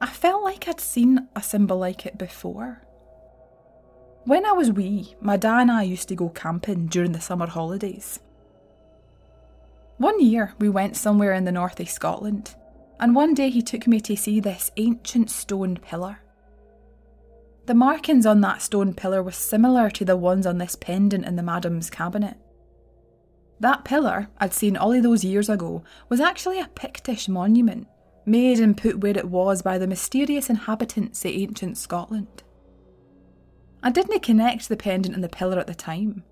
I 0.00 0.06
felt 0.06 0.42
like 0.42 0.66
I'd 0.66 0.80
seen 0.80 1.28
a 1.36 1.42
symbol 1.42 1.78
like 1.78 2.06
it 2.06 2.18
before. 2.18 2.82
When 4.24 4.44
I 4.44 4.52
was 4.52 4.72
wee, 4.72 5.14
my 5.20 5.36
dad 5.36 5.60
and 5.60 5.70
I 5.70 5.82
used 5.82 6.08
to 6.08 6.16
go 6.16 6.28
camping 6.30 6.86
during 6.86 7.12
the 7.12 7.20
summer 7.20 7.46
holidays. 7.46 8.18
One 9.98 10.18
year, 10.18 10.54
we 10.58 10.68
went 10.68 10.96
somewhere 10.96 11.34
in 11.34 11.44
the 11.44 11.52
north 11.52 11.78
of 11.78 11.88
Scotland 11.88 12.56
and 13.00 13.14
one 13.14 13.34
day 13.34 13.50
he 13.50 13.62
took 13.62 13.86
me 13.86 14.00
to 14.00 14.16
see 14.16 14.40
this 14.40 14.70
ancient 14.76 15.30
stone 15.30 15.76
pillar. 15.76 16.20
The 17.66 17.74
markings 17.74 18.26
on 18.26 18.40
that 18.42 18.60
stone 18.60 18.92
pillar 18.92 19.22
were 19.22 19.32
similar 19.32 19.90
to 19.90 20.04
the 20.04 20.16
ones 20.16 20.46
on 20.46 20.58
this 20.58 20.76
pendant 20.76 21.24
in 21.24 21.36
the 21.36 21.42
madam's 21.42 21.88
cabinet. 21.88 22.36
That 23.60 23.84
pillar, 23.84 24.28
I'd 24.38 24.52
seen 24.52 24.76
all 24.76 24.92
of 24.92 25.02
those 25.02 25.24
years 25.24 25.48
ago, 25.48 25.82
was 26.08 26.20
actually 26.20 26.60
a 26.60 26.68
Pictish 26.74 27.28
monument, 27.28 27.86
made 28.26 28.60
and 28.60 28.76
put 28.76 29.00
where 29.00 29.16
it 29.16 29.30
was 29.30 29.62
by 29.62 29.78
the 29.78 29.86
mysterious 29.86 30.50
inhabitants 30.50 31.24
of 31.24 31.30
ancient 31.30 31.78
Scotland. 31.78 32.42
I 33.82 33.90
didn't 33.90 34.22
connect 34.22 34.68
the 34.68 34.76
pendant 34.76 35.14
and 35.14 35.24
the 35.24 35.28
pillar 35.28 35.58
at 35.58 35.66
the 35.66 35.74
time. 35.74 36.24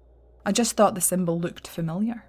I 0.44 0.52
just 0.52 0.76
thought 0.76 0.94
the 0.94 1.00
symbol 1.00 1.38
looked 1.38 1.68
familiar. 1.68 2.24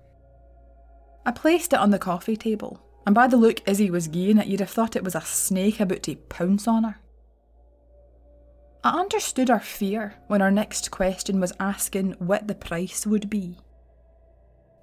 I 1.26 1.32
placed 1.32 1.74
it 1.74 1.80
on 1.80 1.90
the 1.90 2.00
coffee 2.00 2.38
table, 2.38 2.82
and 3.06 3.14
by 3.14 3.28
the 3.28 3.38
look 3.38 3.68
Izzy 3.68 3.90
was 3.90 4.08
giving 4.08 4.38
it, 4.38 4.48
you'd 4.48 4.60
have 4.60 4.70
thought 4.70 4.96
it 4.96 5.04
was 5.04 5.16
a 5.16 5.22
snake 5.22 5.80
about 5.80 6.04
to 6.04 6.16
pounce 6.16 6.68
on 6.68 6.84
her. 6.84 7.00
I 8.84 9.00
understood 9.00 9.50
her 9.50 9.60
fear 9.60 10.16
when 10.28 10.42
our 10.42 10.52
next 10.52 10.92
question 10.92 11.40
was 11.40 11.54
asking 11.60 12.14
what 12.20 12.48
the 12.48 12.56
price 12.56 13.06
would 13.06 13.30
be. 13.30 13.58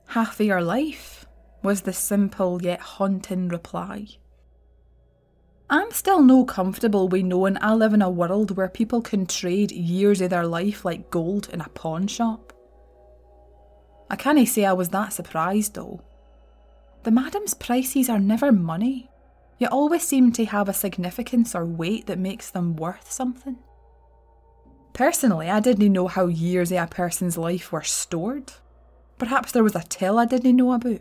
Half 0.09 0.41
of 0.41 0.47
your 0.47 0.63
life, 0.63 1.27
was 1.63 1.83
the 1.83 1.93
simple 1.93 2.63
yet 2.63 2.81
haunting 2.81 3.49
reply. 3.49 4.07
I'm 5.69 5.91
still 5.93 6.23
no 6.23 6.45
comfortable 6.45 7.09
with 7.09 7.25
knowing 7.25 7.57
I 7.61 7.75
live 7.75 7.95
in 7.95 8.03
a 8.03 8.11
world 8.11 8.57
where 8.57 8.69
people 8.69 9.03
can 9.03 9.27
trade 9.27 9.71
years 9.71 10.21
of 10.21 10.31
their 10.31 10.47
life 10.47 10.85
like 10.85 11.11
gold 11.11 11.49
in 11.53 11.61
a 11.61 11.69
pawn 11.69 12.07
shop. 12.07 12.53
I 14.11 14.17
can't 14.17 14.49
say 14.49 14.65
I 14.65 14.73
was 14.73 14.89
that 14.89 15.13
surprised 15.13 15.75
though. 15.75 16.03
The 17.03 17.11
madam's 17.11 17.55
prices 17.55 18.11
are 18.11 18.19
never 18.19 18.53
money, 18.53 19.11
yet 19.59 19.73
always 19.73 20.07
seem 20.07 20.33
to 20.33 20.45
have 20.45 20.69
a 20.69 20.75
significance 20.75 21.55
or 21.55 21.65
weight 21.65 22.07
that 22.07 22.19
makes 22.19 22.51
them 22.51 22.77
worth 22.77 23.11
something. 23.11 23.59
Personally, 24.93 25.49
I 25.49 25.61
didn't 25.61 25.93
know 25.93 26.09
how 26.09 26.27
years 26.27 26.71
of 26.73 26.79
a 26.79 26.87
person's 26.87 27.39
life 27.39 27.73
were 27.73 27.83
stored. 27.83 28.53
Perhaps 29.19 29.53
there 29.53 29.65
was 29.65 29.75
a 29.75 29.83
tale 29.83 30.19
I 30.19 30.27
didn't 30.27 30.57
know 30.57 30.73
about. 30.73 31.01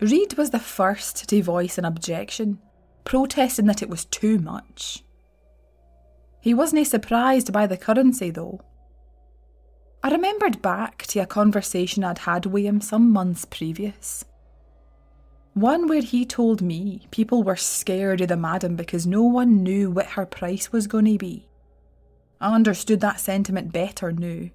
Reid 0.00 0.34
was 0.34 0.50
the 0.50 0.58
first 0.58 1.28
to 1.28 1.42
voice 1.42 1.76
an 1.76 1.84
objection, 1.84 2.58
protesting 3.04 3.66
that 3.66 3.82
it 3.82 3.90
was 3.90 4.04
too 4.06 4.38
much. 4.38 5.02
He 6.40 6.54
wasn't 6.54 6.86
surprised 6.86 7.52
by 7.52 7.66
the 7.66 7.76
currency, 7.76 8.30
though. 8.30 8.60
I 10.02 10.10
remembered 10.10 10.62
back 10.62 11.06
to 11.08 11.18
a 11.20 11.26
conversation 11.26 12.04
I'd 12.04 12.18
had 12.18 12.46
with 12.46 12.64
him 12.64 12.80
some 12.80 13.10
months 13.10 13.44
previous. 13.44 14.24
One 15.56 15.88
where 15.88 16.02
he 16.02 16.26
told 16.26 16.60
me 16.60 17.06
people 17.10 17.42
were 17.42 17.56
scared 17.56 18.20
of 18.20 18.28
the 18.28 18.36
madam 18.36 18.76
because 18.76 19.06
no 19.06 19.22
one 19.22 19.62
knew 19.62 19.90
what 19.90 20.08
her 20.08 20.26
price 20.26 20.70
was 20.70 20.86
going 20.86 21.06
to 21.06 21.16
be. 21.16 21.48
I 22.38 22.54
understood 22.54 23.00
that 23.00 23.20
sentiment 23.20 23.72
better 23.72 24.12
now. 24.12 24.50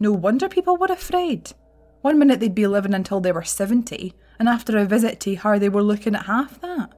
No 0.00 0.10
wonder 0.10 0.48
people 0.48 0.76
were 0.76 0.88
afraid. 0.90 1.52
One 2.00 2.18
minute 2.18 2.40
they'd 2.40 2.56
be 2.56 2.66
living 2.66 2.92
until 2.92 3.20
they 3.20 3.30
were 3.30 3.44
70, 3.44 4.14
and 4.40 4.48
after 4.48 4.76
a 4.76 4.84
visit 4.84 5.20
to 5.20 5.36
her, 5.36 5.60
they 5.60 5.68
were 5.68 5.80
looking 5.80 6.16
at 6.16 6.26
half 6.26 6.60
that. 6.60 6.92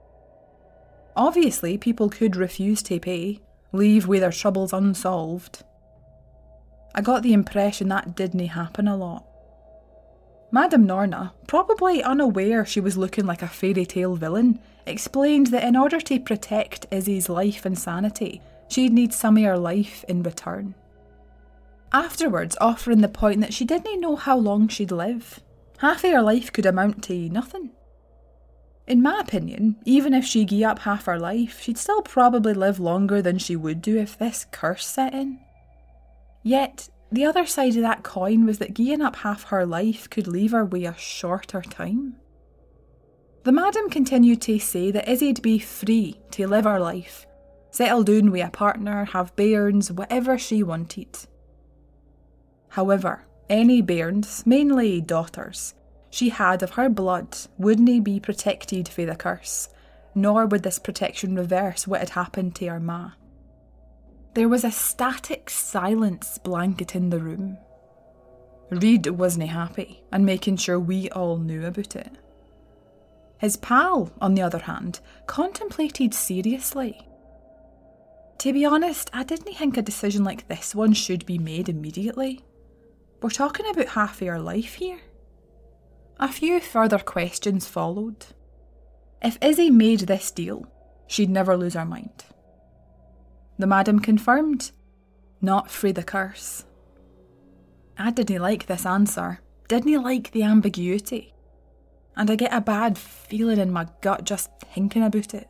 Obviously, 1.14 1.76
people 1.76 2.08
could 2.08 2.36
refuse 2.36 2.82
to 2.84 2.98
pay, 2.98 3.42
leave 3.72 4.06
with 4.06 4.22
their 4.22 4.32
troubles 4.32 4.72
unsolved. 4.72 5.62
I 6.94 7.02
got 7.02 7.22
the 7.22 7.34
impression 7.34 7.88
that 7.88 8.16
didn't 8.16 8.46
happen 8.46 8.88
a 8.88 8.96
lot. 8.96 9.26
Madame 10.54 10.86
Norna, 10.86 11.34
probably 11.48 12.00
unaware 12.00 12.64
she 12.64 12.78
was 12.78 12.96
looking 12.96 13.26
like 13.26 13.42
a 13.42 13.48
fairy 13.48 13.84
tale 13.84 14.14
villain, 14.14 14.60
explained 14.86 15.48
that 15.48 15.64
in 15.64 15.74
order 15.74 16.00
to 16.00 16.20
protect 16.20 16.86
Izzy's 16.92 17.28
life 17.28 17.66
and 17.66 17.76
sanity, 17.76 18.40
she'd 18.68 18.92
need 18.92 19.12
some 19.12 19.36
of 19.36 19.42
her 19.42 19.58
life 19.58 20.04
in 20.06 20.22
return. 20.22 20.76
Afterwards, 21.92 22.56
offering 22.60 23.00
the 23.00 23.08
point 23.08 23.40
that 23.40 23.52
she 23.52 23.64
didn't 23.64 24.00
know 24.00 24.14
how 24.14 24.38
long 24.38 24.68
she'd 24.68 24.92
live. 24.92 25.40
Half 25.78 26.04
of 26.04 26.12
her 26.12 26.22
life 26.22 26.52
could 26.52 26.66
amount 26.66 27.02
to 27.02 27.28
nothing. 27.30 27.70
In 28.86 29.02
my 29.02 29.18
opinion, 29.18 29.74
even 29.84 30.14
if 30.14 30.24
she 30.24 30.44
gave 30.44 30.66
up 30.66 30.78
half 30.78 31.06
her 31.06 31.18
life, 31.18 31.62
she'd 31.62 31.78
still 31.78 32.02
probably 32.02 32.54
live 32.54 32.78
longer 32.78 33.20
than 33.20 33.38
she 33.38 33.56
would 33.56 33.82
do 33.82 33.98
if 33.98 34.16
this 34.16 34.46
curse 34.52 34.86
set 34.86 35.14
in. 35.14 35.40
Yet, 36.44 36.90
the 37.12 37.24
other 37.24 37.46
side 37.46 37.76
of 37.76 37.82
that 37.82 38.02
coin 38.02 38.44
was 38.44 38.58
that 38.58 38.74
giving 38.74 39.02
up 39.02 39.16
half 39.16 39.44
her 39.44 39.64
life 39.64 40.10
could 40.10 40.26
leave 40.26 40.52
her 40.52 40.64
with 40.64 40.84
a 40.84 40.96
shorter 40.98 41.62
time. 41.62 42.16
The 43.44 43.52
madam 43.52 43.90
continued 43.90 44.40
to 44.42 44.58
say 44.58 44.90
that 44.90 45.08
Izzy'd 45.08 45.42
be 45.42 45.58
free 45.58 46.18
to 46.30 46.46
live 46.46 46.64
her 46.64 46.80
life, 46.80 47.26
settle 47.70 48.02
down 48.02 48.30
with 48.30 48.46
a 48.46 48.50
partner, 48.50 49.04
have 49.04 49.36
bairns, 49.36 49.92
whatever 49.92 50.38
she 50.38 50.62
wanted. 50.62 51.18
However, 52.70 53.26
any 53.50 53.82
bairns, 53.82 54.46
mainly 54.46 55.00
daughters, 55.00 55.74
she 56.08 56.30
had 56.30 56.62
of 56.62 56.70
her 56.70 56.88
blood 56.88 57.36
wouldn't 57.58 58.04
be 58.04 58.18
protected 58.18 58.88
for 58.88 59.04
the 59.04 59.14
curse, 59.14 59.68
nor 60.14 60.46
would 60.46 60.62
this 60.62 60.78
protection 60.78 61.36
reverse 61.36 61.86
what 61.86 62.00
had 62.00 62.10
happened 62.10 62.54
to 62.54 62.66
her 62.68 62.80
ma. 62.80 63.10
There 64.34 64.48
was 64.48 64.64
a 64.64 64.72
static 64.72 65.48
silence 65.48 66.38
blanketing 66.38 67.10
the 67.10 67.20
room. 67.20 67.56
Reid 68.70 69.06
wasn't 69.06 69.48
happy 69.48 70.02
and 70.10 70.26
making 70.26 70.56
sure 70.56 70.80
we 70.80 71.08
all 71.10 71.36
knew 71.36 71.64
about 71.64 71.94
it. 71.94 72.10
His 73.38 73.56
pal, 73.56 74.10
on 74.20 74.34
the 74.34 74.42
other 74.42 74.58
hand, 74.58 74.98
contemplated 75.26 76.14
seriously. 76.14 77.06
To 78.38 78.52
be 78.52 78.64
honest, 78.64 79.08
I 79.12 79.22
didn't 79.22 79.54
think 79.54 79.76
a 79.76 79.82
decision 79.82 80.24
like 80.24 80.48
this 80.48 80.74
one 80.74 80.94
should 80.94 81.24
be 81.26 81.38
made 81.38 81.68
immediately. 81.68 82.44
We're 83.22 83.30
talking 83.30 83.66
about 83.70 83.88
half 83.88 84.16
of 84.16 84.26
your 84.26 84.40
life 84.40 84.74
here. 84.74 84.98
A 86.18 86.28
few 86.28 86.58
further 86.58 86.98
questions 86.98 87.66
followed. 87.66 88.26
If 89.22 89.38
Izzy 89.40 89.70
made 89.70 90.00
this 90.00 90.32
deal, 90.32 90.66
she'd 91.06 91.30
never 91.30 91.56
lose 91.56 91.74
her 91.74 91.84
mind. 91.84 92.24
The 93.58 93.66
madam 93.66 94.00
confirmed, 94.00 94.72
not 95.40 95.70
free 95.70 95.92
the 95.92 96.02
curse. 96.02 96.64
I 97.96 98.10
didn't 98.10 98.42
like 98.42 98.66
this 98.66 98.84
answer, 98.84 99.40
didn't 99.68 100.02
like 100.02 100.32
the 100.32 100.42
ambiguity, 100.42 101.34
and 102.16 102.30
I 102.30 102.36
get 102.36 102.52
a 102.52 102.60
bad 102.60 102.98
feeling 102.98 103.58
in 103.58 103.72
my 103.72 103.86
gut 104.00 104.24
just 104.24 104.50
thinking 104.74 105.04
about 105.04 105.34
it. 105.34 105.48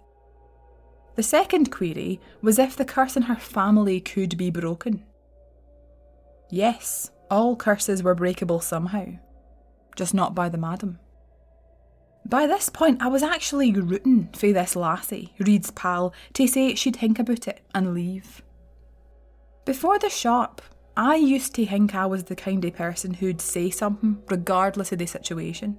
The 1.14 1.22
second 1.22 1.70
query 1.70 2.20
was 2.42 2.58
if 2.58 2.76
the 2.76 2.84
curse 2.84 3.16
in 3.16 3.22
her 3.22 3.36
family 3.36 4.00
could 4.00 4.36
be 4.36 4.50
broken. 4.50 5.04
Yes, 6.50 7.10
all 7.30 7.56
curses 7.56 8.02
were 8.02 8.14
breakable 8.14 8.60
somehow, 8.60 9.06
just 9.96 10.12
not 10.12 10.34
by 10.34 10.48
the 10.48 10.58
madam. 10.58 10.98
By 12.26 12.46
this 12.46 12.70
point, 12.70 13.02
I 13.02 13.08
was 13.08 13.22
actually 13.22 13.72
rooting 13.72 14.30
for 14.34 14.50
this 14.52 14.74
lassie, 14.74 15.34
Reid's 15.38 15.70
pal, 15.70 16.14
to 16.32 16.46
say 16.46 16.74
she'd 16.74 16.96
think 16.96 17.18
about 17.18 17.46
it 17.46 17.60
and 17.74 17.92
leave. 17.92 18.42
Before 19.66 19.98
the 19.98 20.08
shop, 20.08 20.62
I 20.96 21.16
used 21.16 21.54
to 21.56 21.66
think 21.66 21.94
I 21.94 22.06
was 22.06 22.24
the 22.24 22.36
kind 22.36 22.64
of 22.64 22.74
person 22.74 23.14
who'd 23.14 23.40
say 23.40 23.68
something 23.68 24.22
regardless 24.28 24.90
of 24.92 24.98
the 24.98 25.06
situation. 25.06 25.78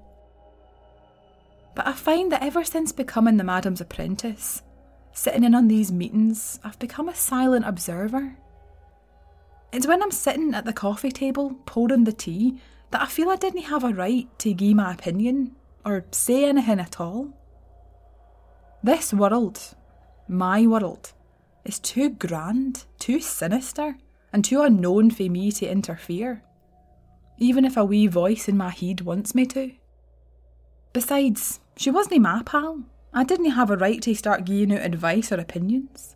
But 1.74 1.88
I 1.88 1.94
find 1.94 2.32
that 2.32 2.44
ever 2.44 2.64
since 2.64 2.92
becoming 2.92 3.38
the 3.38 3.44
madam's 3.44 3.82
apprentice, 3.82 4.62
sitting 5.14 5.44
in 5.44 5.56
on 5.56 5.68
these 5.68 5.92
meetings, 5.92 6.60
I've 6.64 6.80
become 6.80 7.10
a 7.10 7.16
silent 7.16 7.66
observer. 7.66 8.38
It's 9.74 9.88
when 9.88 10.04
I'm 10.04 10.12
sitting 10.12 10.54
at 10.54 10.66
the 10.66 10.74
coffee 10.74 11.12
table 11.12 11.56
pouring 11.66 12.04
the 12.04 12.14
tea 12.14 12.60
that 12.92 13.02
I 13.02 13.08
feel 13.08 13.30
I 13.30 13.36
didn't 13.36 13.64
have 13.64 13.84
a 13.84 13.94
right 13.94 14.28
to 14.40 14.54
give 14.54 14.76
my 14.76 14.94
opinion 14.94 15.56
or 15.86 16.04
say 16.12 16.46
anything 16.46 16.80
at 16.80 17.00
all. 17.00 17.30
This 18.84 19.14
world, 19.14 19.60
my 20.28 20.66
world, 20.66 21.14
is 21.64 21.80
too 21.80 22.10
grand, 22.10 22.86
too 23.00 23.20
sinister, 23.20 23.98
and 24.34 24.44
too 24.44 24.62
unknown 24.62 25.12
for 25.12 25.24
me 25.24 25.52
to 25.52 25.68
interfere, 25.68 26.44
even 27.38 27.64
if 27.64 27.78
a 27.78 27.86
wee 27.86 28.08
voice 28.08 28.50
in 28.50 28.58
my 28.58 28.70
head 28.70 29.02
wants 29.02 29.36
me 29.36 29.46
to. 29.46 29.72
Besides, 30.92 31.60
she 31.78 31.92
wasn't 31.92 32.22
my 32.22 32.42
pal. 32.44 32.84
I 33.14 33.24
didn't 33.24 33.52
have 33.52 33.70
a 33.70 33.78
right 33.78 34.02
to 34.02 34.14
start 34.16 34.46
giving 34.46 34.74
out 34.74 34.86
advice 34.86 35.32
or 35.32 35.40
opinions. 35.40 36.16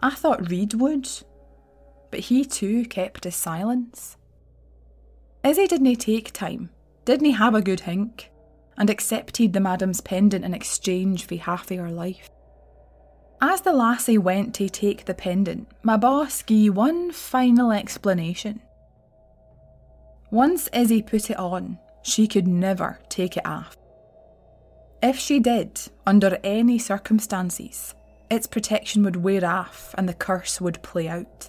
I 0.00 0.10
thought 0.10 0.48
Reid 0.48 0.74
would, 0.74 1.08
but 2.10 2.20
he 2.20 2.44
too 2.44 2.84
kept 2.86 3.24
his 3.24 3.34
silence. 3.36 4.16
Izzy 5.44 5.66
didn't 5.66 5.96
take 5.96 6.32
time 6.32 6.70
didn't 7.08 7.24
he 7.24 7.32
have 7.32 7.54
a 7.54 7.62
good 7.62 7.80
hink, 7.80 8.30
and 8.76 8.90
accepted 8.90 9.54
the 9.54 9.60
madam's 9.60 10.02
pendant 10.02 10.44
in 10.44 10.52
exchange 10.52 11.26
for 11.26 11.36
half 11.36 11.70
her 11.70 11.90
life. 11.90 12.28
As 13.40 13.62
the 13.62 13.72
lassie 13.72 14.18
went 14.18 14.54
to 14.56 14.68
take 14.68 15.06
the 15.06 15.14
pendant, 15.14 15.68
my 15.82 15.96
boss 15.96 16.42
gave 16.42 16.76
one 16.76 17.10
final 17.10 17.72
explanation. 17.72 18.60
Once 20.30 20.68
Izzy 20.74 21.00
put 21.00 21.30
it 21.30 21.38
on, 21.38 21.78
she 22.02 22.26
could 22.26 22.46
never 22.46 22.98
take 23.08 23.38
it 23.38 23.46
off. 23.46 23.74
If 25.02 25.18
she 25.18 25.40
did, 25.40 25.80
under 26.06 26.38
any 26.44 26.78
circumstances, 26.78 27.94
its 28.30 28.46
protection 28.46 29.02
would 29.04 29.16
wear 29.16 29.46
off 29.46 29.94
and 29.96 30.06
the 30.06 30.12
curse 30.12 30.60
would 30.60 30.82
play 30.82 31.08
out. 31.08 31.48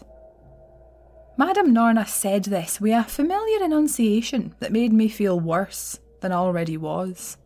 Madame 1.39 1.71
Norna 1.71 2.06
said 2.06 2.43
this 2.43 2.82
with 2.82 2.91
a 2.91 3.06
familiar 3.06 3.63
enunciation 3.63 4.54
that 4.60 4.73
made 4.73 4.91
me 4.91 5.08
feel 5.08 5.39
worse 5.39 5.97
than 6.19 6.34
already 6.34 6.75
was. 6.75 7.38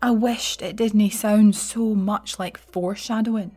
I 0.00 0.12
wished 0.12 0.62
it 0.62 0.76
didn't 0.76 1.10
sound 1.10 1.54
so 1.56 1.94
much 1.94 2.38
like 2.38 2.56
foreshadowing. 2.56 3.54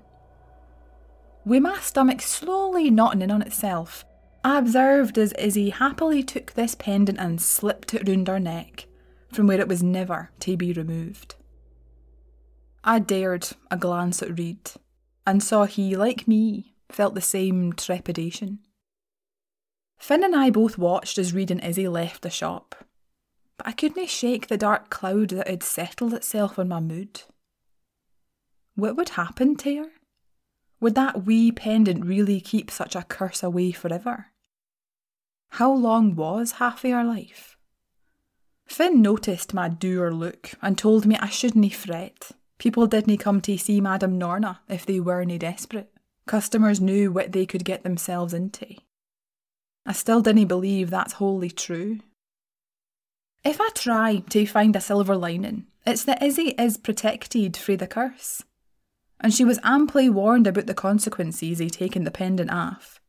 With 1.46 1.64
my 1.64 1.80
stomach 1.80 2.22
slowly 2.22 2.92
knotting 2.92 3.22
in 3.22 3.32
on 3.32 3.42
itself, 3.42 4.04
I 4.44 4.58
observed 4.58 5.18
as 5.18 5.32
Izzy 5.40 5.70
happily 5.70 6.22
took 6.22 6.52
this 6.52 6.76
pendant 6.76 7.18
and 7.18 7.42
slipped 7.42 7.94
it 7.94 8.06
round 8.06 8.28
her 8.28 8.42
neck, 8.42 8.88
from 9.32 9.48
where 9.48 9.62
it 9.62 9.70
was 9.70 9.82
never 9.82 10.32
to 10.42 10.58
be 10.58 10.74
removed. 10.74 11.36
I 12.84 13.00
dared 13.00 13.48
a 13.72 13.78
glance 13.78 14.22
at 14.22 14.38
Reed, 14.38 14.72
and 15.26 15.42
saw 15.42 15.64
he, 15.64 15.96
like 15.96 16.28
me, 16.28 16.74
felt 16.90 17.16
the 17.16 17.22
same 17.22 17.72
trepidation. 17.72 18.60
Finn 20.04 20.22
and 20.22 20.36
I 20.36 20.50
both 20.50 20.78
watched 20.78 21.18
as 21.18 21.32
Reed 21.32 21.50
and 21.50 21.64
Izzy 21.64 21.88
left 21.88 22.24
the 22.24 22.30
shop, 22.30 22.76
but 23.56 23.66
I 23.66 23.72
couldn't 23.72 24.10
shake 24.10 24.48
the 24.48 24.58
dark 24.58 24.90
cloud 24.90 25.30
that 25.30 25.48
had 25.48 25.64
settled 25.64 26.14
itself 26.14 26.60
on 26.60 26.68
my 26.68 26.82
mood. 26.82 27.22
What 28.76 28.98
would 28.98 29.12
happen 29.12 29.56
to 29.56 29.78
her? 29.78 29.90
Would 30.82 30.96
that 30.96 31.24
wee 31.24 31.54
pendant 31.54 32.04
really 32.06 32.42
keep 32.42 32.70
such 32.70 32.98
a 32.98 33.04
curse 33.04 33.42
away 33.44 33.72
forever? 33.72 34.26
How 35.52 35.72
long 35.72 36.18
was 36.18 36.60
half 36.60 36.84
of 36.84 36.92
our 36.92 37.06
life? 37.06 37.56
Finn 38.66 39.02
noticed 39.02 39.54
my 39.54 39.70
dour 39.70 40.14
look 40.14 40.52
and 40.62 40.78
told 40.78 41.06
me 41.06 41.16
I 41.16 41.30
shouldn't 41.30 41.74
fret. 41.74 42.32
People 42.58 42.88
didn't 42.88 43.20
come 43.20 43.40
to 43.40 43.58
see 43.58 43.80
Madame 43.80 44.18
Norna 44.18 44.60
if 44.68 44.86
they 44.86 45.00
weren't 45.00 45.40
desperate. 45.40 45.94
Customers 46.26 46.82
knew 46.82 47.10
what 47.10 47.32
they 47.32 47.46
could 47.46 47.64
get 47.64 47.84
themselves 47.84 48.34
into. 48.34 48.76
I 49.86 49.94
still 49.94 50.22
didn't 50.22 50.48
believe 50.48 50.90
that's 50.90 51.14
wholly 51.14 51.50
true. 51.50 52.00
If 53.44 53.60
I 53.60 53.70
try 53.76 54.24
to 54.30 54.46
find 54.46 54.76
a 54.76 54.82
silver 54.82 55.18
lining, 55.18 55.68
it's 55.86 56.06
that 56.06 56.24
Izzy 56.24 56.56
is 56.58 56.78
protected 56.78 57.58
frae 57.58 57.76
the 57.76 57.88
curse. 57.88 58.44
And 59.20 59.34
she 59.34 59.44
was 59.44 59.60
amply 59.64 60.10
warned 60.10 60.48
about 60.48 60.68
the 60.68 60.74
consequences 60.74 61.60
of 61.60 61.72
taking 61.72 62.06
the 62.06 62.12
pendant 62.12 62.52
off. 62.52 63.02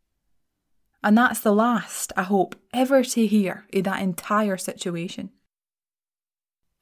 And 1.03 1.19
that's 1.19 1.41
the 1.41 1.53
last, 1.53 2.13
I 2.17 2.23
hope, 2.23 2.57
ever 2.73 3.05
to 3.05 3.27
hear 3.27 3.67
of 3.73 3.85
that 3.85 4.03
entire 4.03 4.57
situation. 4.57 5.31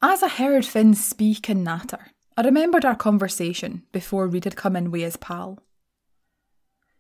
As 0.01 0.23
I 0.23 0.29
heard 0.29 0.65
Finn 0.65 0.95
speak 0.95 1.49
and 1.49 1.65
natter, 1.65 2.13
I 2.37 2.43
remembered 2.43 2.85
our 2.85 2.95
conversation 2.95 3.83
before 3.93 4.27
Reed 4.27 4.45
had 4.45 4.57
come 4.57 4.77
in 4.77 4.91
with 4.91 5.03
his 5.03 5.17
pal. 5.17 5.59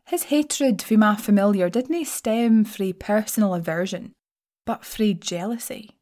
His 0.06 0.24
hatred 0.24 0.82
for 0.82 0.96
my 0.96 1.16
familiar 1.16 1.70
didn't 1.70 2.06
stem 2.06 2.64
from 2.64 2.92
personal 2.94 3.54
aversion, 3.54 4.12
but 4.64 4.84
from 4.84 5.14
jealousy. 5.14 5.96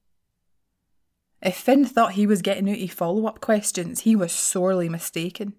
If 1.42 1.56
Finn 1.56 1.84
thought 1.84 2.12
he 2.12 2.26
was 2.26 2.42
getting 2.42 2.68
out 2.68 2.78
of 2.78 2.90
follow 2.90 3.26
up 3.26 3.40
questions, 3.40 4.00
he 4.00 4.14
was 4.14 4.32
sorely 4.32 4.88
mistaken. 4.88 5.54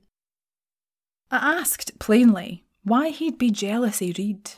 I 1.32 1.60
asked 1.60 1.98
plainly 1.98 2.66
why 2.84 3.10
he'd 3.10 3.38
be 3.38 3.52
jealous 3.52 4.02
of 4.02 4.18
Reed. 4.18 4.52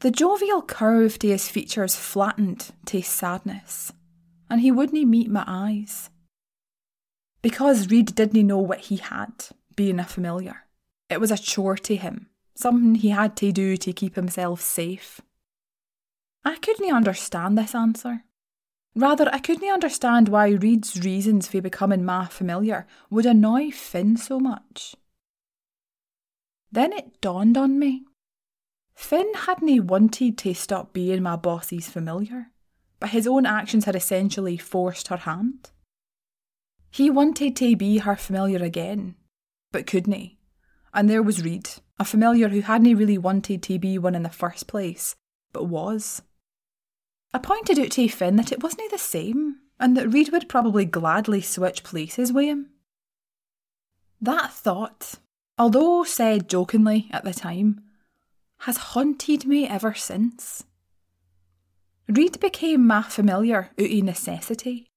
The 0.00 0.10
jovial 0.10 0.62
curve 0.62 1.18
to 1.20 1.28
his 1.28 1.48
features 1.48 1.94
flattened 1.94 2.70
to 2.86 3.02
sadness, 3.02 3.92
and 4.50 4.60
he 4.60 4.72
wouldn't 4.72 5.08
meet 5.08 5.30
my 5.30 5.44
eyes. 5.46 6.10
Because 7.42 7.88
Reed 7.88 8.14
didn't 8.14 8.46
know 8.46 8.58
what 8.58 8.80
he 8.80 8.96
had, 8.96 9.46
being 9.76 10.00
a 10.00 10.04
familiar. 10.04 10.64
It 11.08 11.20
was 11.20 11.30
a 11.30 11.38
chore 11.38 11.76
to 11.76 11.94
him, 11.94 12.28
something 12.62 12.94
he 12.94 13.10
had 13.10 13.36
to 13.36 13.52
do 13.52 13.76
to 13.76 13.92
keep 13.92 14.16
himself 14.16 14.60
safe. 14.60 15.20
I 16.44 16.56
couldn't 16.56 16.92
understand 16.92 17.58
this 17.58 17.74
answer. 17.74 18.24
Rather, 18.94 19.28
I 19.32 19.38
couldn't 19.38 19.70
understand 19.70 20.28
why 20.28 20.48
Reed's 20.50 21.02
reasons 21.02 21.48
for 21.48 21.60
becoming 21.60 22.04
my 22.04 22.26
familiar 22.26 22.86
would 23.10 23.26
annoy 23.26 23.70
Finn 23.70 24.16
so 24.16 24.38
much. 24.38 24.94
Then 26.70 26.92
it 26.92 27.20
dawned 27.20 27.56
on 27.56 27.78
me. 27.78 28.04
Finn 28.94 29.32
hadn't 29.34 29.86
wanted 29.86 30.36
to 30.38 30.54
stop 30.54 30.92
being 30.92 31.22
my 31.22 31.36
boss's 31.36 31.88
familiar, 31.88 32.50
but 33.00 33.10
his 33.10 33.26
own 33.26 33.46
actions 33.46 33.84
had 33.84 33.96
essentially 33.96 34.56
forced 34.56 35.08
her 35.08 35.18
hand. 35.18 35.70
He 36.90 37.08
wanted 37.08 37.56
to 37.56 37.76
be 37.76 37.98
her 37.98 38.16
familiar 38.16 38.62
again, 38.62 39.14
but 39.70 39.86
couldn't. 39.86 40.32
And 40.92 41.08
there 41.08 41.22
was 41.22 41.42
Reed, 41.42 41.68
a 42.02 42.04
familiar 42.04 42.48
who 42.48 42.60
hadn't 42.60 42.96
really 42.96 43.16
wanted 43.16 43.62
to 43.62 43.78
be 43.78 43.96
one 43.96 44.16
in 44.16 44.24
the 44.24 44.28
first 44.28 44.66
place, 44.66 45.14
but 45.52 45.66
was. 45.66 46.20
I 47.32 47.38
pointed 47.38 47.78
out 47.78 47.92
to 47.92 48.08
Finn 48.08 48.36
that 48.36 48.50
it 48.50 48.62
wasn't 48.62 48.90
the 48.90 48.98
same, 48.98 49.60
and 49.78 49.96
that 49.96 50.08
Reed 50.08 50.30
would 50.32 50.48
probably 50.48 50.84
gladly 50.84 51.40
switch 51.40 51.84
places 51.84 52.32
with 52.32 52.46
him. 52.46 52.70
That 54.20 54.52
thought, 54.52 55.14
although 55.56 56.02
said 56.02 56.48
jokingly 56.48 57.08
at 57.12 57.24
the 57.24 57.32
time, 57.32 57.82
has 58.60 58.76
haunted 58.76 59.46
me 59.46 59.68
ever 59.68 59.94
since. 59.94 60.64
Reed 62.08 62.40
became 62.40 62.84
my 62.84 63.02
familiar 63.02 63.70
out 63.78 63.90
of 63.90 64.02
necessity. 64.02 64.88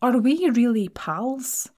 Are 0.00 0.16
we 0.16 0.48
really 0.48 0.88
pals? 0.88 1.68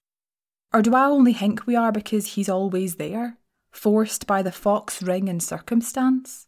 Or 0.73 0.81
do 0.81 0.95
I 0.95 1.07
only 1.07 1.33
think 1.33 1.67
we 1.67 1.75
are 1.75 1.91
because 1.91 2.35
he's 2.35 2.47
always 2.47 2.95
there, 2.95 3.38
forced 3.71 4.27
by 4.27 4.41
the 4.41 4.51
fox 4.51 5.01
ring 5.01 5.29
and 5.29 5.41
circumstance? 5.41 6.45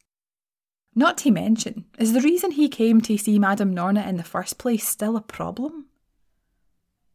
Not 0.94 1.18
to 1.20 1.32
mention, 1.32 1.86
is 1.98 2.14
the 2.14 2.22
reason 2.22 2.52
he 2.52 2.68
came 2.68 3.00
to 3.02 3.18
see 3.18 3.40
Madame 3.40 3.74
Norna 3.74 4.02
in 4.04 4.18
the 4.18 4.24
first 4.24 4.58
place 4.58 4.88
still 4.88 5.16
a 5.16 5.22
problem? 5.22 5.86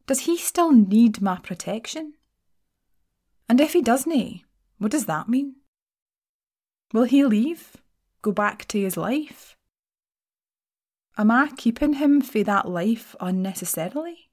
Does 0.06 0.20
he 0.20 0.36
still 0.36 0.72
need 0.72 1.20
my 1.20 1.38
protection? 1.38 2.14
And 3.48 3.60
if 3.60 3.74
he 3.74 3.82
doesn't, 3.82 4.42
what 4.78 4.90
does 4.90 5.06
that 5.06 5.28
mean? 5.28 5.56
Will 6.92 7.04
he 7.04 7.24
leave? 7.24 7.76
Go 8.22 8.32
back 8.32 8.66
to 8.68 8.80
his 8.80 8.96
life? 8.96 9.56
Am 11.18 11.30
I 11.30 11.50
keeping 11.56 11.94
him 11.94 12.20
for 12.20 12.42
that 12.44 12.68
life 12.68 13.14
unnecessarily? 13.20 14.30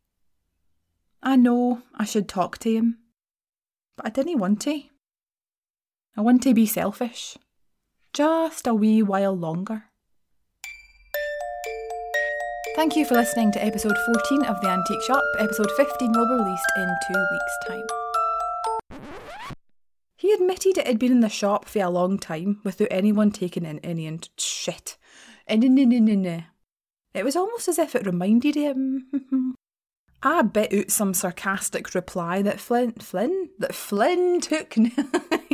I 1.21 1.36
know 1.36 1.81
I 1.95 2.05
should 2.05 2.27
talk 2.27 2.57
to 2.59 2.71
him, 2.71 2.99
but 3.95 4.05
I 4.05 4.09
didn't 4.09 4.39
want 4.39 4.62
to. 4.62 4.83
I 6.15 6.21
want 6.21 6.43
to 6.43 6.54
be 6.54 6.67
selfish. 6.67 7.38
Just 8.13 8.67
a 8.67 8.73
wee 8.73 9.02
while 9.02 9.36
longer. 9.36 9.86
Thank 12.76 12.95
you 12.95 13.04
for 13.04 13.15
listening 13.15 13.52
to 13.54 13.63
episode 13.63 13.97
14 14.06 14.45
of 14.45 14.62
The 14.62 14.67
Antique 14.67 15.02
Shop. 15.02 15.23
Episode 15.39 15.71
15 15.71 16.12
will 16.12 16.28
be 16.28 16.43
released 16.43 16.71
in 16.78 16.95
two 17.08 17.26
weeks' 17.32 17.58
time. 17.67 19.02
He 20.15 20.32
admitted 20.34 20.78
it 20.78 20.86
had 20.88 20.99
been 20.99 21.12
in 21.12 21.21
the 21.21 21.30
shop 21.30 21.65
for 21.65 21.80
a 21.80 21.89
long 21.89 22.19
time 22.19 22.62
without 22.63 22.89
anyone 22.91 23.32
taking 23.32 23.65
in 23.65 23.80
any 23.80 24.06
and 24.06 24.30
shit. 24.38 24.97
Eh, 25.47 25.56
and 25.56 26.43
it 27.15 27.26
was 27.26 27.36
almost 27.36 27.67
as 27.67 27.80
if 27.80 27.95
it 27.95 28.06
reminded 28.06 28.56
him 28.56 29.56
I 30.23 30.41
bit 30.43 30.73
out 30.73 30.89
some 30.89 31.13
sarcastic 31.13 31.93
reply 31.93 32.41
that 32.43 32.60
Flynn, 32.60 32.93
Flynn, 32.93 33.49
that 33.60 33.76
Flynn 33.76 34.39
took. 34.39 34.76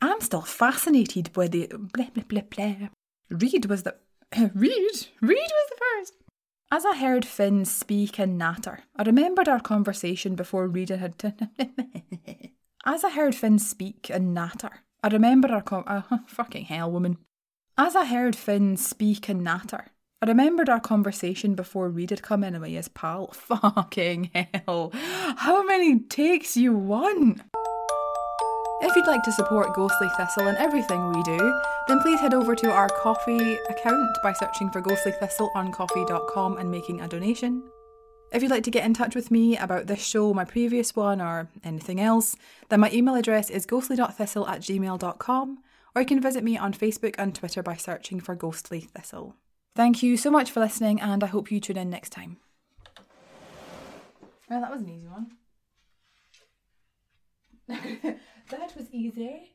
I'm 0.00 0.20
still 0.20 0.42
fascinated 0.42 1.32
by 1.32 1.48
the 1.48 1.68
blah 1.68 2.10
blah 2.14 2.24
blah 2.26 2.42
blah. 2.42 2.88
Reed 3.30 3.66
was 3.66 3.82
the 3.82 3.96
Reed. 4.54 5.08
Reed 5.20 5.50
was 5.50 5.70
the 5.70 5.76
first. 5.80 6.14
As 6.70 6.84
I 6.84 6.96
heard 6.96 7.24
Finn 7.24 7.64
speak 7.64 8.18
and 8.18 8.36
natter, 8.36 8.80
I 8.94 9.02
remembered 9.02 9.48
our 9.48 9.60
conversation 9.60 10.34
before 10.34 10.68
Reed 10.68 10.90
had. 10.90 11.18
T- 11.18 11.32
As 12.86 13.04
I 13.04 13.10
heard 13.10 13.34
Finn 13.34 13.58
speak 13.58 14.10
and 14.10 14.34
natter, 14.34 14.80
I 15.02 15.08
remembered 15.08 15.50
our 15.50 15.62
con. 15.62 15.84
Uh, 15.86 16.02
fucking 16.26 16.66
hell, 16.66 16.90
woman. 16.90 17.18
As 17.76 17.96
I 17.96 18.04
heard 18.04 18.36
Finn 18.36 18.76
speak 18.76 19.28
and 19.28 19.42
natter, 19.42 19.86
I 20.20 20.26
remembered 20.26 20.68
our 20.68 20.80
conversation 20.80 21.54
before 21.54 21.88
Reed 21.88 22.10
had 22.10 22.22
come 22.22 22.44
in 22.44 22.60
with 22.60 22.70
his 22.70 22.88
pal. 22.88 23.28
Fucking 23.32 24.30
hell. 24.34 24.90
How 24.92 25.62
many 25.64 26.00
takes 26.00 26.56
you 26.56 26.74
want? 26.74 27.40
If 28.80 28.94
you'd 28.94 29.08
like 29.08 29.24
to 29.24 29.32
support 29.32 29.74
Ghostly 29.74 30.08
Thistle 30.16 30.46
and 30.46 30.56
everything 30.56 31.08
we 31.08 31.20
do, 31.24 31.60
then 31.88 32.00
please 32.00 32.20
head 32.20 32.32
over 32.32 32.54
to 32.54 32.70
our 32.70 32.88
Ko-fi 32.88 33.58
account 33.68 34.16
by 34.22 34.32
searching 34.32 34.70
for 34.70 34.80
Ghostly 34.80 35.10
Thistle 35.12 35.50
on 35.56 35.72
ko-fi.com 35.72 36.58
and 36.58 36.70
making 36.70 37.00
a 37.00 37.08
donation. 37.08 37.64
If 38.32 38.40
you'd 38.40 38.52
like 38.52 38.62
to 38.64 38.70
get 38.70 38.84
in 38.84 38.94
touch 38.94 39.16
with 39.16 39.32
me 39.32 39.56
about 39.56 39.88
this 39.88 40.04
show, 40.04 40.32
my 40.32 40.44
previous 40.44 40.94
one, 40.94 41.20
or 41.20 41.48
anything 41.64 42.00
else, 42.00 42.36
then 42.68 42.78
my 42.78 42.90
email 42.92 43.16
address 43.16 43.50
is 43.50 43.66
ghostly.thistle 43.66 44.46
at 44.46 44.60
gmail.com, 44.60 45.58
or 45.96 46.02
you 46.02 46.06
can 46.06 46.20
visit 46.20 46.44
me 46.44 46.56
on 46.56 46.72
Facebook 46.72 47.16
and 47.18 47.34
Twitter 47.34 47.64
by 47.64 47.74
searching 47.74 48.20
for 48.20 48.36
Ghostly 48.36 48.82
Thistle. 48.82 49.34
Thank 49.74 50.04
you 50.04 50.16
so 50.16 50.30
much 50.30 50.52
for 50.52 50.60
listening, 50.60 51.00
and 51.00 51.24
I 51.24 51.26
hope 51.26 51.50
you 51.50 51.58
tune 51.58 51.78
in 51.78 51.90
next 51.90 52.10
time. 52.10 52.36
Well, 54.48 54.60
that 54.60 54.70
was 54.70 54.82
an 54.82 54.88
easy 54.88 55.08
one. 55.08 55.32
that 58.50 58.74
was 58.74 58.90
easy. 58.90 59.52